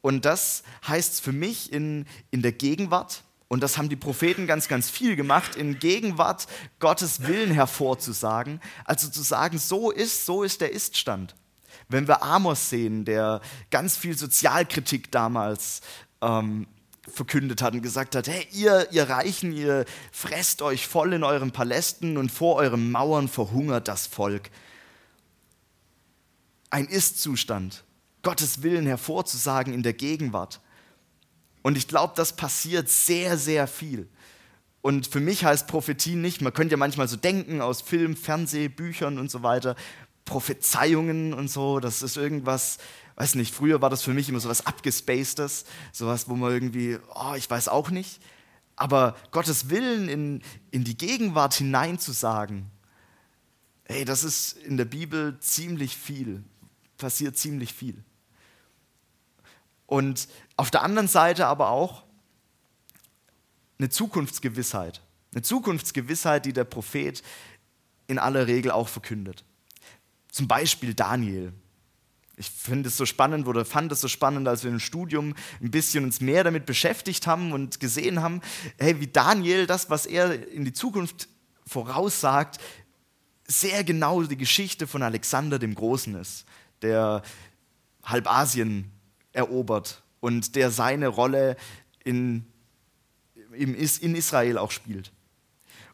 Und 0.00 0.26
das 0.26 0.62
heißt 0.86 1.22
für 1.22 1.32
mich 1.32 1.72
in, 1.72 2.06
in 2.30 2.42
der 2.42 2.52
Gegenwart, 2.52 3.23
und 3.48 3.62
das 3.62 3.78
haben 3.78 3.88
die 3.88 3.96
Propheten 3.96 4.46
ganz, 4.46 4.68
ganz 4.68 4.90
viel 4.90 5.16
gemacht, 5.16 5.56
in 5.56 5.78
Gegenwart 5.78 6.46
Gottes 6.78 7.26
Willen 7.26 7.50
hervorzusagen. 7.50 8.60
Also 8.84 9.08
zu 9.08 9.22
sagen, 9.22 9.58
so 9.58 9.90
ist, 9.90 10.26
so 10.26 10.42
ist 10.42 10.60
der 10.60 10.72
Iststand. 10.72 11.34
Wenn 11.88 12.08
wir 12.08 12.22
Amos 12.22 12.70
sehen, 12.70 13.04
der 13.04 13.40
ganz 13.70 13.96
viel 13.96 14.16
Sozialkritik 14.16 15.10
damals 15.12 15.82
ähm, 16.22 16.66
verkündet 17.06 17.60
hat 17.60 17.74
und 17.74 17.82
gesagt 17.82 18.16
hat, 18.16 18.28
hey, 18.28 18.46
ihr, 18.52 18.88
ihr 18.90 19.08
Reichen, 19.08 19.52
ihr 19.52 19.84
fresst 20.10 20.62
euch 20.62 20.86
voll 20.86 21.12
in 21.12 21.22
euren 21.22 21.52
Palästen 21.52 22.16
und 22.16 22.32
vor 22.32 22.56
euren 22.56 22.90
Mauern 22.90 23.28
verhungert 23.28 23.88
das 23.88 24.06
Volk. 24.06 24.50
Ein 26.70 26.86
Ist-Zustand, 26.86 27.84
Gottes 28.22 28.62
Willen 28.62 28.86
hervorzusagen 28.86 29.74
in 29.74 29.82
der 29.82 29.92
Gegenwart. 29.92 30.60
Und 31.64 31.78
ich 31.78 31.88
glaube, 31.88 32.12
das 32.14 32.36
passiert 32.36 32.90
sehr, 32.90 33.38
sehr 33.38 33.66
viel. 33.66 34.06
Und 34.82 35.06
für 35.06 35.18
mich 35.18 35.46
heißt 35.46 35.66
Prophetie 35.66 36.14
nicht, 36.14 36.42
man 36.42 36.52
könnte 36.52 36.72
ja 36.72 36.76
manchmal 36.76 37.08
so 37.08 37.16
denken 37.16 37.62
aus 37.62 37.80
Film, 37.80 38.16
Fernseh, 38.16 38.68
Büchern 38.68 39.18
und 39.18 39.30
so 39.30 39.42
weiter, 39.42 39.74
Prophezeiungen 40.26 41.32
und 41.32 41.48
so, 41.48 41.80
das 41.80 42.02
ist 42.02 42.18
irgendwas, 42.18 42.76
weiß 43.16 43.36
nicht, 43.36 43.54
früher 43.54 43.80
war 43.80 43.88
das 43.88 44.02
für 44.02 44.12
mich 44.12 44.28
immer 44.28 44.40
so 44.40 44.50
was 44.50 44.66
abgespacedes, 44.66 45.64
sowas, 45.90 46.28
wo 46.28 46.34
man 46.34 46.52
irgendwie, 46.52 46.98
oh, 47.14 47.32
ich 47.34 47.48
weiß 47.48 47.68
auch 47.68 47.88
nicht. 47.88 48.20
Aber 48.76 49.16
Gottes 49.30 49.70
Willen 49.70 50.10
in, 50.10 50.42
in 50.70 50.84
die 50.84 50.98
Gegenwart 50.98 51.54
hineinzusagen, 51.54 52.70
hey, 53.84 54.04
das 54.04 54.22
ist 54.22 54.52
in 54.58 54.76
der 54.76 54.84
Bibel 54.84 55.38
ziemlich 55.40 55.96
viel, 55.96 56.44
passiert 56.98 57.38
ziemlich 57.38 57.72
viel. 57.72 58.04
Und 59.86 60.28
auf 60.56 60.70
der 60.70 60.82
anderen 60.82 61.08
Seite 61.08 61.46
aber 61.46 61.70
auch 61.70 62.04
eine 63.78 63.88
Zukunftsgewissheit. 63.88 65.02
Eine 65.32 65.42
Zukunftsgewissheit, 65.42 66.46
die 66.46 66.52
der 66.52 66.64
Prophet 66.64 67.22
in 68.06 68.18
aller 68.18 68.46
Regel 68.46 68.70
auch 68.70 68.88
verkündet. 68.88 69.44
Zum 70.30 70.46
Beispiel 70.46 70.94
Daniel. 70.94 71.52
Ich 72.36 72.50
finde 72.50 72.88
es 72.88 72.96
so 72.96 73.06
spannend 73.06 73.46
oder 73.46 73.64
fand 73.64 73.92
es 73.92 74.00
so 74.00 74.08
spannend, 74.08 74.48
als 74.48 74.64
wir 74.64 74.70
im 74.70 74.80
Studium 74.80 75.34
ein 75.60 75.70
bisschen 75.70 76.04
uns 76.04 76.20
mehr 76.20 76.42
damit 76.42 76.66
beschäftigt 76.66 77.26
haben 77.26 77.52
und 77.52 77.78
gesehen 77.78 78.22
haben, 78.22 78.40
hey, 78.78 79.00
wie 79.00 79.06
Daniel 79.06 79.66
das, 79.66 79.90
was 79.90 80.06
er 80.06 80.48
in 80.48 80.64
die 80.64 80.72
Zukunft 80.72 81.28
voraussagt, 81.66 82.60
sehr 83.46 83.84
genau 83.84 84.22
die 84.22 84.36
Geschichte 84.36 84.86
von 84.86 85.02
Alexander 85.02 85.58
dem 85.58 85.74
Großen 85.74 86.14
ist, 86.16 86.44
der 86.82 87.22
Halbasien 88.04 88.90
erobert 89.32 90.03
und 90.24 90.56
der 90.56 90.70
seine 90.70 91.08
Rolle 91.08 91.54
in, 92.02 92.46
in 93.52 94.14
Israel 94.14 94.56
auch 94.56 94.70
spielt. 94.70 95.12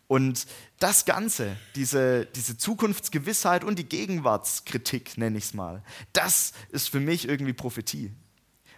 Und 0.06 0.46
das 0.78 1.04
Ganze, 1.04 1.56
diese, 1.74 2.26
diese 2.26 2.56
Zukunftsgewissheit 2.56 3.64
und 3.64 3.76
die 3.76 3.88
Gegenwartskritik, 3.88 5.18
nenne 5.18 5.36
ich 5.36 5.46
es 5.46 5.54
mal, 5.54 5.82
das 6.12 6.52
ist 6.70 6.90
für 6.90 7.00
mich 7.00 7.26
irgendwie 7.26 7.52
Prophetie, 7.52 8.12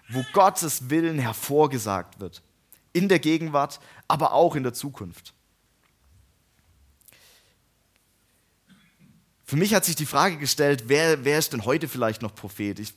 wo 0.09 0.25
Gottes 0.32 0.88
Willen 0.88 1.18
hervorgesagt 1.18 2.18
wird. 2.18 2.42
In 2.94 3.11
der 3.11 3.18
Gegenwart, 3.18 3.78
aber 4.09 4.32
auch 4.32 4.56
in 4.56 4.62
der 4.62 4.73
Zukunft. 4.73 5.35
Für 9.44 9.56
mich 9.56 9.75
hat 9.75 9.85
sich 9.85 9.97
die 9.97 10.06
Frage 10.06 10.38
gestellt, 10.38 10.85
wer, 10.87 11.26
wer 11.26 11.38
ist 11.38 11.52
denn 11.52 11.66
heute 11.66 11.88
vielleicht 11.88 12.23
noch 12.23 12.35
Prophet? 12.35 12.78
Ich 12.78 12.94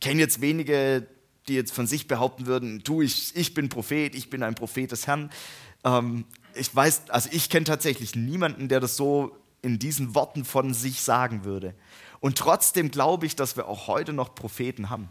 kenne 0.00 0.20
jetzt 0.20 0.40
wenige, 0.40 1.06
die 1.48 1.54
jetzt 1.54 1.72
von 1.72 1.86
sich 1.86 2.06
behaupten 2.06 2.46
würden, 2.46 2.82
du, 2.84 3.02
ich, 3.02 3.34
ich 3.34 3.54
bin 3.54 3.68
Prophet, 3.68 4.14
ich 4.14 4.30
bin 4.30 4.42
ein 4.42 4.54
Prophet 4.54 4.90
des 4.90 5.06
Herrn. 5.06 5.30
Ähm, 5.84 6.24
ich 6.54 6.74
weiß, 6.74 7.10
also 7.10 7.28
ich 7.32 7.50
kenne 7.50 7.64
tatsächlich 7.64 8.14
niemanden, 8.14 8.68
der 8.68 8.80
das 8.80 8.96
so 8.96 9.36
in 9.62 9.78
diesen 9.78 10.14
Worten 10.14 10.44
von 10.44 10.74
sich 10.74 11.02
sagen 11.02 11.44
würde. 11.44 11.74
Und 12.20 12.38
trotzdem 12.38 12.90
glaube 12.90 13.26
ich, 13.26 13.36
dass 13.36 13.56
wir 13.56 13.68
auch 13.68 13.86
heute 13.86 14.12
noch 14.12 14.34
Propheten 14.34 14.90
haben, 14.90 15.08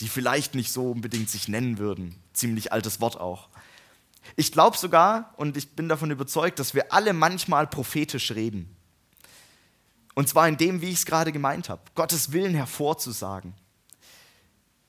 die 0.00 0.08
vielleicht 0.08 0.54
nicht 0.54 0.72
so 0.72 0.90
unbedingt 0.92 1.30
sich 1.30 1.48
nennen 1.48 1.78
würden. 1.78 2.16
Ziemlich 2.32 2.72
altes 2.72 3.00
Wort 3.00 3.18
auch. 3.18 3.48
Ich 4.36 4.52
glaube 4.52 4.76
sogar 4.76 5.34
und 5.36 5.56
ich 5.56 5.70
bin 5.70 5.88
davon 5.88 6.10
überzeugt, 6.10 6.58
dass 6.58 6.74
wir 6.74 6.92
alle 6.92 7.12
manchmal 7.12 7.66
prophetisch 7.66 8.32
reden. 8.32 8.74
Und 10.14 10.28
zwar 10.28 10.48
in 10.48 10.56
dem, 10.56 10.80
wie 10.80 10.90
ich 10.90 10.98
es 10.98 11.06
gerade 11.06 11.32
gemeint 11.32 11.68
habe, 11.68 11.82
Gottes 11.94 12.32
Willen 12.32 12.54
hervorzusagen. 12.54 13.54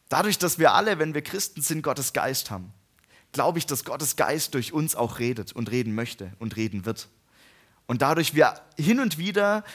Dadurch, 0.10 0.38
dass 0.38 0.60
wir 0.60 0.74
alle, 0.74 1.00
wenn 1.00 1.14
wir 1.14 1.22
Christen 1.22 1.62
sind, 1.62 1.82
Gottes 1.82 2.14
Geist 2.14 2.52
haben 2.52 2.74
glaube 3.36 3.60
ich, 3.60 3.66
dass 3.66 3.84
Gottes 3.84 4.16
Geist 4.16 4.54
durch 4.54 4.72
uns 4.72 4.96
auch 4.96 5.20
redet 5.20 5.52
und 5.52 5.70
reden 5.70 5.94
möchte 5.94 6.32
und 6.40 6.56
reden 6.56 6.86
wird. 6.86 7.10
Und 7.86 8.02
dadurch 8.02 8.34
wir 8.34 8.62
hin 8.78 9.02
und 9.02 9.18
wieder 9.18 9.66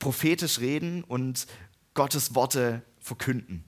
prophetisch 0.00 0.58
reden 0.58 1.04
und 1.04 1.46
Gottes 1.94 2.34
Worte 2.34 2.82
verkünden. 2.98 3.64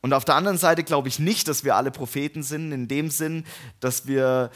Und 0.00 0.14
auf 0.14 0.24
der 0.24 0.36
anderen 0.36 0.56
Seite 0.56 0.84
glaube 0.84 1.08
ich 1.08 1.18
nicht, 1.18 1.48
dass 1.48 1.64
wir 1.64 1.76
alle 1.76 1.90
Propheten 1.90 2.42
sind, 2.42 2.72
in 2.72 2.88
dem 2.88 3.10
Sinn, 3.10 3.44
dass 3.78 4.06
wir 4.06 4.50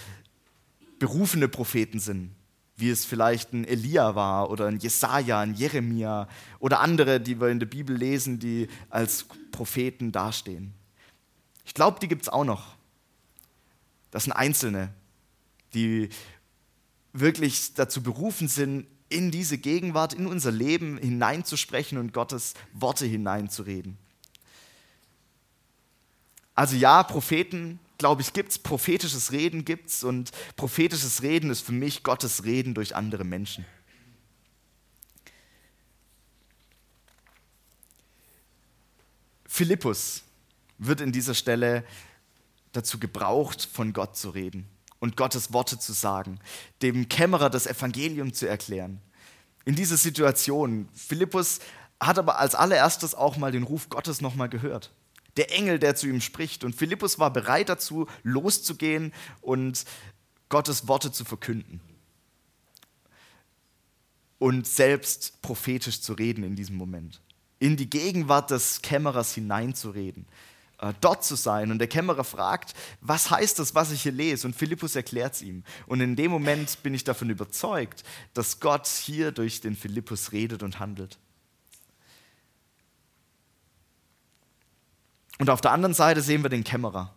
berufene 0.99 1.49
Propheten 1.49 2.01
sind, 2.01 2.35
wie 2.77 2.91
es 2.91 3.05
vielleicht 3.05 3.53
ein 3.53 3.65
Elia 3.65 4.15
war 4.15 4.51
oder 4.51 4.67
ein 4.67 4.79
Jesaja, 4.79 5.41
ein 5.41 5.55
Jeremia 5.55 6.29
oder 6.59 6.81
andere, 6.81 7.21
die 7.21 7.41
wir 7.41 7.49
in 7.49 7.59
der 7.59 7.67
Bibel 7.67 7.97
lesen, 7.97 8.39
die 8.39 8.69
als 8.91 9.27
Propheten 9.51 10.13
dastehen. 10.13 10.75
Ich 11.65 11.75
glaube, 11.75 11.99
die 12.01 12.09
gibt 12.09 12.23
es 12.23 12.29
auch 12.29 12.45
noch. 12.45 12.77
Das 14.11 14.25
sind 14.25 14.33
Einzelne, 14.33 14.93
die 15.75 16.11
wirklich 17.13 17.75
dazu 17.75 18.03
berufen 18.03 18.49
sind, 18.49 18.87
in 19.09 19.31
diese 19.31 19.57
Gegenwart, 19.57 20.15
in 20.15 20.27
unser 20.27 20.51
Leben 20.51 20.99
hineinzusprechen 20.99 21.97
und 21.97 22.13
Gottes 22.13 22.55
Worte 22.73 23.07
hineinzureden. 23.07 23.97
Also 26.55 26.77
ja, 26.77 27.03
Propheten, 27.03 27.79
glaube 27.99 28.23
ich, 28.23 28.33
gibt 28.33 28.53
es, 28.53 28.59
prophetisches 28.59 29.33
Reden 29.33 29.65
gibt 29.65 29.89
es 29.89 30.05
und 30.05 30.31
prophetisches 30.57 31.23
Reden 31.23 31.51
ist 31.51 31.61
für 31.61 31.73
mich 31.73 32.03
Gottes 32.03 32.45
Reden 32.45 32.75
durch 32.75 32.95
andere 32.95 33.25
Menschen. 33.25 33.65
Philippus 39.47 40.23
wird 40.79 41.01
in 41.01 41.13
dieser 41.13 41.35
Stelle 41.35 41.85
dazu 42.73 42.99
gebraucht, 42.99 43.67
von 43.73 43.93
Gott 43.93 44.17
zu 44.17 44.31
reden 44.31 44.69
und 44.99 45.17
Gottes 45.17 45.53
Worte 45.53 45.79
zu 45.79 45.93
sagen, 45.93 46.41
dem 46.83 47.09
Kämmerer 47.09 47.49
das 47.49 47.67
Evangelium 47.67 48.35
zu 48.35 48.47
erklären. 48.47 49.01
In 49.65 49.75
dieser 49.75 49.97
Situation, 49.97 50.89
Philippus 50.93 51.61
hat 51.99 52.19
aber 52.19 52.39
als 52.39 52.55
allererstes 52.55 53.15
auch 53.15 53.37
mal 53.37 53.53
den 53.53 53.63
Ruf 53.63 53.89
Gottes 53.89 54.21
nochmal 54.21 54.49
gehört. 54.49 54.93
Der 55.37 55.53
Engel, 55.53 55.79
der 55.79 55.95
zu 55.97 56.07
ihm 56.07 56.21
spricht. 56.21 56.65
Und 56.65 56.75
Philippus 56.75 57.19
war 57.19 57.33
bereit 57.33 57.69
dazu, 57.69 58.07
loszugehen 58.23 59.13
und 59.41 59.85
Gottes 60.49 60.89
Worte 60.89 61.13
zu 61.13 61.25
verkünden. 61.25 61.81
Und 64.39 64.67
selbst 64.67 65.41
prophetisch 65.43 66.01
zu 66.01 66.13
reden 66.13 66.45
in 66.45 66.57
diesem 66.57 66.77
Moment. 66.77 67.21
In 67.59 67.77
die 67.77 67.89
Gegenwart 67.89 68.51
des 68.51 68.83
Kämmerers 68.83 69.35
hineinzureden. 69.35 70.27
Äh, 70.79 70.93
dort 71.01 71.25
zu 71.25 71.37
sein. 71.37 71.71
Und 71.71 71.79
der 71.79 71.89
Kämmerer 71.89 72.25
fragt, 72.25 72.75
was 73.01 73.31
heißt 73.31 73.59
das, 73.59 73.75
was 73.75 73.93
ich 73.93 74.03
hier 74.03 74.13
lese? 74.13 74.47
Und 74.47 74.55
Philippus 74.55 74.95
erklärt 74.95 75.35
es 75.35 75.43
ihm. 75.43 75.65
Und 75.87 76.01
in 76.01 76.17
dem 76.17 76.31
Moment 76.31 76.83
bin 76.83 76.95
ich 76.95 77.05
davon 77.05 77.31
überzeugt, 77.31 78.05
dass 78.35 78.61
Gott 78.61 78.87
hier 78.87 79.33
durch 79.33 79.61
den 79.61 79.75
Philippus 79.75 80.33
redet 80.33 80.63
und 80.63 80.79
handelt. 80.79 81.19
Und 85.39 85.51
auf 85.51 85.61
der 85.61 85.73
anderen 85.73 85.95
Seite 85.95 86.23
sehen 86.23 86.43
wir 86.43 86.49
den 86.49 86.65
Kämmerer, 86.65 87.13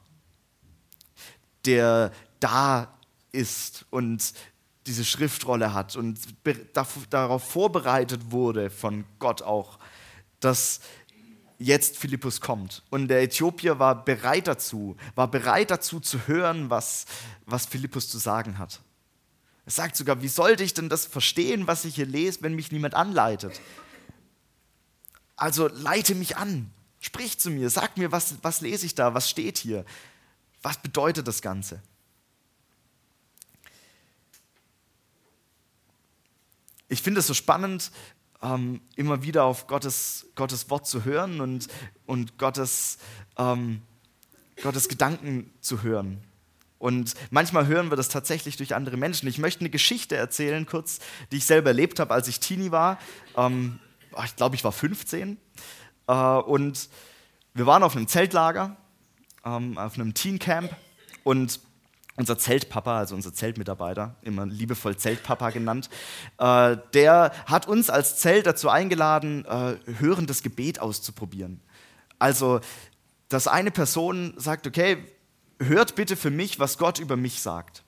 der 1.65 2.11
da 2.39 2.93
ist 3.31 3.85
und 3.89 4.33
diese 4.87 5.05
Schriftrolle 5.05 5.73
hat 5.73 5.95
und 5.95 6.19
darauf 7.11 7.43
vorbereitet 7.43 8.31
wurde 8.31 8.69
von 8.69 9.05
Gott 9.19 9.41
auch, 9.41 9.77
dass 10.39 10.79
jetzt 11.59 11.97
Philippus 11.97 12.41
kommt. 12.41 12.83
Und 12.89 13.09
der 13.09 13.21
Äthiopier 13.21 13.79
war 13.79 14.03
bereit 14.03 14.47
dazu, 14.47 14.95
war 15.15 15.29
bereit 15.29 15.69
dazu 15.69 15.99
zu 15.99 16.27
hören, 16.27 16.69
was, 16.69 17.05
was 17.45 17.65
Philippus 17.65 18.09
zu 18.09 18.17
sagen 18.17 18.57
hat. 18.57 18.79
Er 19.65 19.71
sagt 19.71 19.95
sogar, 19.95 20.23
wie 20.23 20.27
sollte 20.29 20.63
ich 20.63 20.73
denn 20.73 20.89
das 20.89 21.05
verstehen, 21.05 21.67
was 21.67 21.85
ich 21.85 21.95
hier 21.95 22.07
lese, 22.07 22.41
wenn 22.41 22.55
mich 22.55 22.71
niemand 22.71 22.95
anleitet? 22.95 23.61
Also 25.35 25.67
leite 25.67 26.15
mich 26.15 26.37
an, 26.37 26.71
sprich 26.99 27.39
zu 27.39 27.49
mir, 27.49 27.69
sag 27.69 27.97
mir, 27.97 28.11
was, 28.11 28.35
was 28.41 28.61
lese 28.61 28.85
ich 28.85 28.95
da, 28.95 29.13
was 29.13 29.29
steht 29.29 29.57
hier, 29.57 29.85
was 30.61 30.81
bedeutet 30.81 31.27
das 31.27 31.41
Ganze? 31.41 31.81
Ich 36.87 37.01
finde 37.01 37.19
es 37.19 37.27
so 37.27 37.33
spannend, 37.33 37.91
ähm, 38.41 38.81
immer 38.95 39.21
wieder 39.23 39.43
auf 39.43 39.67
Gottes, 39.67 40.27
Gottes 40.35 40.69
Wort 40.69 40.87
zu 40.87 41.05
hören 41.05 41.39
und, 41.39 41.67
und 42.05 42.37
Gottes, 42.37 42.97
ähm, 43.37 43.81
Gottes 44.61 44.89
Gedanken 44.89 45.53
zu 45.61 45.83
hören. 45.83 46.23
Und 46.79 47.13
manchmal 47.29 47.67
hören 47.67 47.91
wir 47.91 47.97
das 47.97 48.07
tatsächlich 48.07 48.55
durch 48.55 48.73
andere 48.73 48.95
Menschen. 48.95 49.27
Ich 49.27 49.37
möchte 49.37 49.59
eine 49.59 49.69
Geschichte 49.69 50.15
erzählen, 50.15 50.65
kurz, 50.65 50.99
die 51.31 51.37
ich 51.37 51.45
selber 51.45 51.71
erlebt 51.71 51.99
habe, 51.99 52.13
als 52.13 52.27
ich 52.27 52.39
Teenie 52.39 52.71
war. 52.71 52.97
Ähm, 53.35 53.79
ich 54.23 54.35
glaube, 54.35 54.55
ich 54.55 54.63
war 54.63 54.71
15. 54.71 55.37
Äh, 56.09 56.13
und 56.13 56.89
wir 57.53 57.65
waren 57.65 57.83
auf 57.83 57.95
einem 57.95 58.07
Zeltlager, 58.07 58.75
ähm, 59.45 59.77
auf 59.77 59.93
einem 59.93 60.13
Teencamp. 60.13 60.75
Und 61.23 61.59
unser 62.15 62.37
Zeltpapa, 62.37 62.97
also 62.97 63.15
unser 63.15 63.33
Zeltmitarbeiter, 63.33 64.15
immer 64.23 64.45
liebevoll 64.45 64.97
Zeltpapa 64.97 65.51
genannt, 65.51 65.89
äh, 66.37 66.75
der 66.93 67.31
hat 67.45 67.67
uns 67.67 67.89
als 67.89 68.17
Zelt 68.17 68.45
dazu 68.45 68.69
eingeladen, 68.69 69.45
äh, 69.45 69.77
hörendes 69.99 70.43
Gebet 70.43 70.81
auszuprobieren. 70.81 71.61
Also, 72.17 72.59
dass 73.29 73.47
eine 73.47 73.71
Person 73.71 74.33
sagt, 74.35 74.67
okay, 74.67 74.97
hört 75.59 75.95
bitte 75.95 76.17
für 76.17 76.31
mich, 76.31 76.59
was 76.59 76.77
Gott 76.77 76.99
über 76.99 77.15
mich 77.15 77.41
sagt. 77.41 77.83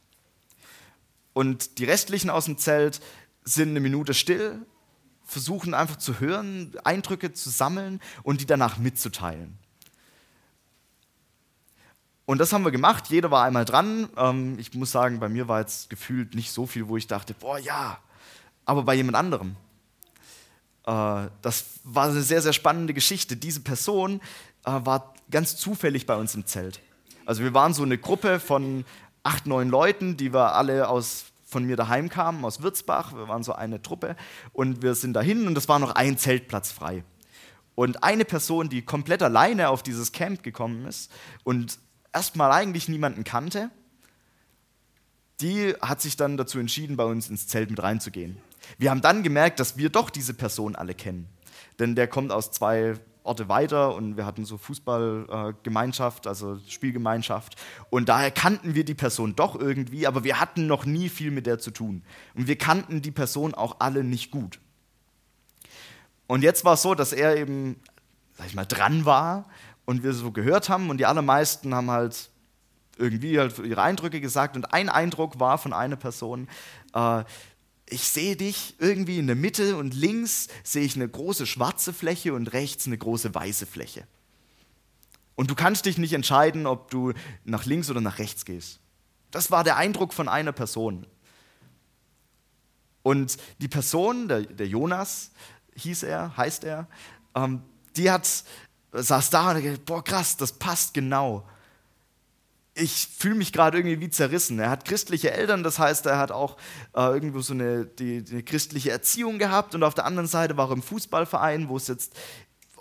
Und 1.34 1.80
die 1.80 1.86
restlichen 1.86 2.30
aus 2.30 2.46
dem 2.46 2.58
Zelt 2.58 3.02
sind 3.44 3.70
eine 3.70 3.80
Minute 3.80 4.14
still, 4.14 4.66
versuchen 5.32 5.74
einfach 5.74 5.96
zu 5.96 6.20
hören, 6.20 6.74
Eindrücke 6.84 7.32
zu 7.32 7.50
sammeln 7.50 8.02
und 8.24 8.42
die 8.42 8.46
danach 8.46 8.78
mitzuteilen. 8.78 9.58
Und 12.26 12.38
das 12.38 12.52
haben 12.52 12.64
wir 12.66 12.72
gemacht. 12.72 13.08
Jeder 13.08 13.32
war 13.32 13.46
einmal 13.46 13.66
dran. 13.66 14.10
Ähm, 14.18 14.60
ich 14.60 14.74
muss 14.74 14.92
sagen, 14.92 15.20
bei 15.20 15.30
mir 15.30 15.48
war 15.48 15.62
jetzt 15.62 15.90
gefühlt 15.90 16.36
nicht 16.36 16.52
so 16.52 16.66
viel, 16.66 16.88
wo 16.88 16.98
ich 16.98 17.08
dachte, 17.08 17.34
boah, 17.34 17.58
ja. 17.58 17.98
Aber 18.66 18.84
bei 18.84 18.94
jemand 18.94 19.16
anderem. 19.16 19.56
Äh, 20.86 21.30
das 21.42 21.66
war 21.84 22.10
eine 22.10 22.22
sehr, 22.22 22.42
sehr 22.42 22.54
spannende 22.54 22.94
Geschichte. 22.94 23.38
Diese 23.38 23.62
Person 23.62 24.22
äh, 24.66 24.72
war 24.84 25.14
ganz 25.30 25.56
zufällig 25.56 26.06
bei 26.06 26.16
uns 26.16 26.36
im 26.36 26.46
Zelt. 26.46 26.82
Also 27.26 27.42
wir 27.44 27.54
waren 27.54 27.74
so 27.74 27.84
eine 27.84 27.98
Gruppe 27.98 28.40
von 28.40 28.84
acht, 29.24 29.46
neun 29.46 29.70
Leuten, 29.70 30.18
die 30.18 30.34
wir 30.34 30.56
alle 30.56 30.90
aus 30.90 31.31
von 31.52 31.66
mir 31.66 31.76
daheim 31.76 32.10
kamen, 32.10 32.46
aus 32.46 32.62
Würzbach. 32.62 33.14
Wir 33.14 33.28
waren 33.28 33.44
so 33.44 33.54
eine 33.54 33.82
Truppe 33.82 34.16
und 34.54 34.82
wir 34.82 34.96
sind 34.96 35.14
dahin 35.14 35.46
und 35.48 35.58
es 35.58 35.68
war 35.68 35.80
noch 35.80 35.92
ein 35.92 36.18
Zeltplatz 36.18 36.72
frei. 36.72 37.04
Und 37.76 38.04
eine 38.04 38.26
Person, 38.26 38.70
die 38.70 38.82
komplett 38.82 39.22
alleine 39.22 39.70
auf 39.70 39.84
dieses 39.84 40.12
Camp 40.12 40.44
gekommen 40.44 40.86
ist 40.86 41.12
und 41.44 41.78
erstmal 42.14 42.52
eigentlich 42.52 42.88
niemanden 42.90 43.24
kannte, 43.24 43.70
die 45.42 45.74
hat 45.82 46.02
sich 46.02 46.16
dann 46.16 46.38
dazu 46.38 46.60
entschieden, 46.60 46.98
bei 46.98 47.06
uns 47.06 47.30
ins 47.30 47.48
Zelt 47.48 47.70
mit 47.70 47.82
reinzugehen. 47.82 48.38
Wir 48.78 48.92
haben 48.92 49.02
dann 49.02 49.24
gemerkt, 49.24 49.60
dass 49.60 49.78
wir 49.78 49.90
doch 49.90 50.10
diese 50.10 50.34
Person 50.34 50.76
alle 50.76 50.94
kennen. 50.94 51.28
Denn 51.80 51.96
der 51.96 52.08
kommt 52.08 52.32
aus 52.32 52.52
zwei 52.52 52.96
Orte 53.32 53.48
weiter 53.48 53.96
und 53.96 54.18
wir 54.18 54.26
hatten 54.26 54.44
so 54.44 54.58
Fußballgemeinschaft, 54.58 56.28
also 56.28 56.60
Spielgemeinschaft. 56.68 57.56
Und 57.90 58.10
daher 58.10 58.30
kannten 58.30 58.76
wir 58.76 58.84
die 58.84 58.94
Person 58.94 59.38
doch 59.38 59.58
irgendwie, 59.58 60.06
aber 60.06 60.26
wir 60.26 60.42
hatten 60.42 60.68
noch 60.68 60.86
nie 60.86 61.08
viel 61.08 61.32
mit 61.32 61.46
der 61.46 61.58
zu 61.58 61.72
tun. 61.72 62.04
Und 62.36 62.48
wir 62.48 62.58
kannten 62.58 63.02
die 63.02 63.12
Person 63.12 63.54
auch 63.54 63.78
alle 63.80 64.04
nicht 64.04 64.32
gut. 64.32 64.60
Und 66.28 66.44
jetzt 66.44 66.66
war 66.66 66.74
es 66.74 66.82
so, 66.82 66.94
dass 66.94 67.14
er 67.14 67.38
eben, 67.38 67.78
sag 68.34 68.48
ich 68.48 68.54
mal, 68.54 68.66
dran 68.66 69.06
war 69.06 69.48
und 69.86 70.04
wir 70.04 70.12
so 70.12 70.32
gehört 70.34 70.68
haben 70.68 70.90
und 70.90 70.98
die 70.98 71.06
allermeisten 71.06 71.74
haben 71.74 71.90
halt 71.90 72.30
irgendwie 72.98 73.40
halt 73.40 73.58
ihre 73.60 73.82
Eindrücke 73.82 74.20
gesagt 74.20 74.58
und 74.58 74.74
ein 74.74 74.90
Eindruck 74.90 75.40
war 75.40 75.58
von 75.58 75.72
einer 75.72 75.96
Person, 75.96 76.50
äh, 76.94 77.24
ich 77.92 78.08
sehe 78.08 78.36
dich 78.36 78.76
irgendwie 78.80 79.20
in 79.20 79.28
der 79.28 79.36
Mitte 79.36 79.78
und 79.78 79.94
links 79.94 80.48
sehe 80.64 80.84
ich 80.84 80.96
eine 80.96 81.08
große 81.08 81.46
schwarze 81.46 81.94
Fläche 81.94 82.34
und 82.34 82.54
rechts 82.54 82.88
eine 82.88 82.98
große 82.98 83.36
weiße 83.36 83.66
Fläche. 83.66 84.08
Und 85.36 85.52
du 85.52 85.56
kannst 85.56 85.86
dich 85.86 85.98
nicht 85.98 86.14
entscheiden, 86.14 86.66
ob 86.68 86.90
du 86.90 87.14
nach 87.44 87.66
links 87.66 87.90
oder 87.90 88.02
nach 88.02 88.20
rechts 88.20 88.46
gehst. 88.46 88.80
Das 89.30 89.52
war 89.52 89.64
der 89.64 89.78
Eindruck 89.78 90.14
von 90.14 90.28
einer 90.28 90.52
Person. 90.52 91.06
Und 93.04 93.38
die 93.60 93.68
Person, 93.68 94.28
der, 94.28 94.42
der 94.42 94.68
Jonas 94.68 95.32
hieß 95.76 96.04
er, 96.04 96.36
heißt 96.38 96.64
er, 96.64 96.88
ähm, 97.36 97.62
die 97.96 98.10
hat 98.10 98.44
saß 98.94 99.30
da 99.30 99.52
und 99.52 99.64
dachte, 99.66 99.80
boah 99.86 100.04
krass, 100.04 100.38
das 100.38 100.54
passt 100.54 100.94
genau. 100.94 101.48
Ich 102.82 103.08
fühle 103.16 103.36
mich 103.36 103.54
gerade 103.54 103.78
irgendwie 103.78 104.00
wie 104.00 104.10
zerrissen. 104.10 104.58
Er 104.60 104.72
hat 104.72 104.86
christliche 104.86 105.32
Eltern, 105.32 105.62
das 105.62 105.78
heißt, 105.78 106.08
er 106.08 106.18
hat 106.18 106.32
auch 106.32 106.58
äh, 106.96 107.02
irgendwo 107.02 107.42
so 107.42 107.54
eine, 107.54 107.86
die, 107.86 108.24
die 108.24 108.44
christliche 108.44 108.90
Erziehung 108.90 109.38
gehabt 109.38 109.76
und 109.76 109.84
auf 109.84 109.94
der 109.94 110.06
anderen 110.06 110.28
Seite 110.28 110.58
war 110.58 110.70
er 110.70 110.74
im 110.74 110.82
Fußballverein, 110.82 111.70
wo 111.70 111.78
es 111.78 111.88
jetzt 111.88 112.16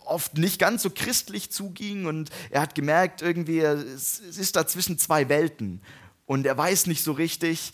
oft 0.07 0.39
nicht 0.39 0.59
ganz 0.59 0.83
so 0.83 0.91
christlich 0.91 1.53
zuging 1.53 2.07
und 2.07 2.31
er 2.51 2.63
hat 2.63 2.75
gemerkt, 2.75 3.21
irgendwie, 3.21 3.61
es 3.61 4.19
ist 4.19 4.57
da 4.57 4.67
zwischen 4.67 4.99
zwei 4.99 5.29
Welten 5.29 5.83
und 6.27 6.47
er 6.47 6.57
weiß 6.57 6.87
nicht 6.87 7.05
so 7.05 7.13
richtig, 7.13 7.73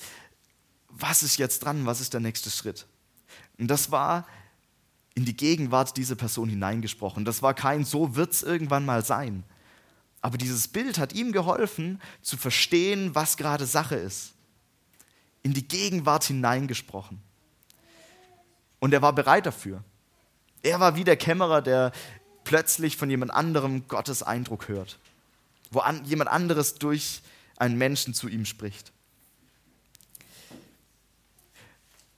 was 0.88 1.22
ist 1.22 1.38
jetzt 1.38 1.60
dran, 1.64 1.86
was 1.86 2.00
ist 2.00 2.12
der 2.12 2.20
nächste 2.20 2.50
Schritt. 2.50 2.86
Und 3.58 3.68
das 3.68 3.90
war 3.90 4.26
in 5.14 5.24
die 5.24 5.36
Gegenwart 5.36 5.96
dieser 5.96 6.14
Person 6.14 6.48
hineingesprochen. 6.48 7.24
Das 7.24 7.40
war 7.40 7.54
kein 7.54 7.84
so 7.84 8.16
wird 8.16 8.32
es 8.32 8.42
irgendwann 8.42 8.84
mal 8.84 9.04
sein. 9.04 9.44
Aber 10.26 10.38
dieses 10.38 10.66
Bild 10.66 10.98
hat 10.98 11.12
ihm 11.12 11.30
geholfen 11.30 12.02
zu 12.20 12.36
verstehen, 12.36 13.14
was 13.14 13.36
gerade 13.36 13.64
Sache 13.64 13.94
ist. 13.94 14.32
In 15.44 15.54
die 15.54 15.68
Gegenwart 15.68 16.24
hineingesprochen. 16.24 17.22
Und 18.80 18.92
er 18.92 19.02
war 19.02 19.12
bereit 19.12 19.46
dafür. 19.46 19.84
Er 20.64 20.80
war 20.80 20.96
wie 20.96 21.04
der 21.04 21.16
Kämmerer, 21.16 21.62
der 21.62 21.92
plötzlich 22.42 22.96
von 22.96 23.08
jemand 23.08 23.30
anderem 23.30 23.86
Gottes 23.86 24.24
Eindruck 24.24 24.66
hört. 24.66 24.98
Wo 25.70 25.78
an, 25.78 26.04
jemand 26.04 26.28
anderes 26.28 26.74
durch 26.74 27.22
einen 27.56 27.78
Menschen 27.78 28.12
zu 28.12 28.26
ihm 28.26 28.46
spricht. 28.46 28.92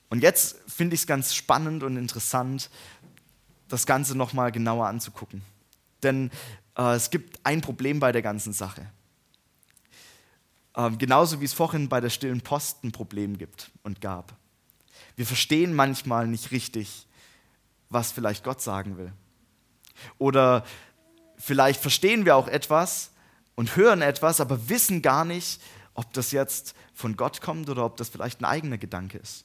Und 0.09 0.23
jetzt 0.23 0.57
finde 0.67 0.95
ich 0.95 1.03
es 1.03 1.07
ganz 1.07 1.35
spannend 1.35 1.83
und 1.83 1.99
interessant, 1.99 2.71
das 3.69 3.85
Ganze 3.85 4.17
nochmal 4.17 4.51
genauer 4.51 4.87
anzugucken. 4.87 5.43
Denn 6.03 6.31
es 6.85 7.11
gibt 7.11 7.45
ein 7.45 7.61
Problem 7.61 8.01
bei 8.01 8.13
der 8.13 8.23
ganzen 8.23 8.53
Sache. 8.53 8.87
Ähm, 10.77 10.97
genauso 10.99 11.41
wie 11.41 11.45
es 11.45 11.53
vorhin 11.53 11.89
bei 11.89 12.01
der 12.01 12.11
stillen 12.11 12.41
Post 12.41 12.85
ein 12.85 12.93
Problem 12.93 13.37
gibt 13.37 13.71
und 13.83 14.01
gab. 14.01 14.37
Wir 15.17 15.27
verstehen 15.27 15.75
manchmal 15.75 16.29
nicht 16.29 16.53
richtig, 16.53 17.07
was 17.91 18.13
vielleicht 18.13 18.45
Gott 18.45 18.63
sagen 18.63 18.97
will. 18.97 19.13
Oder 20.19 20.65
vielleicht 21.37 21.81
verstehen 21.81 22.25
wir 22.25 22.37
auch 22.37 22.47
etwas 22.47 23.11
und 23.57 23.75
hören 23.75 24.03
etwas, 24.03 24.41
aber 24.41 24.69
wissen 24.69 25.03
gar 25.03 25.25
nicht, 25.25 25.61
ob 25.95 26.13
das 26.13 26.31
jetzt 26.31 26.75
von 26.95 27.17
Gott 27.17 27.41
kommt 27.41 27.69
oder 27.69 27.85
ob 27.85 27.97
das 27.97 28.09
vielleicht 28.09 28.41
ein 28.41 28.45
eigener 28.45 28.79
Gedanke 28.79 29.19
ist. 29.19 29.45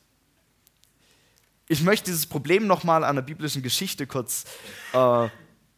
Ich 1.68 1.82
möchte 1.82 2.06
dieses 2.06 2.28
Problem 2.28 2.68
nochmal 2.68 3.04
an 3.04 3.16
der 3.16 3.24
biblischen 3.24 3.64
Geschichte 3.64 4.06
kurz 4.06 4.44
äh, 4.94 5.30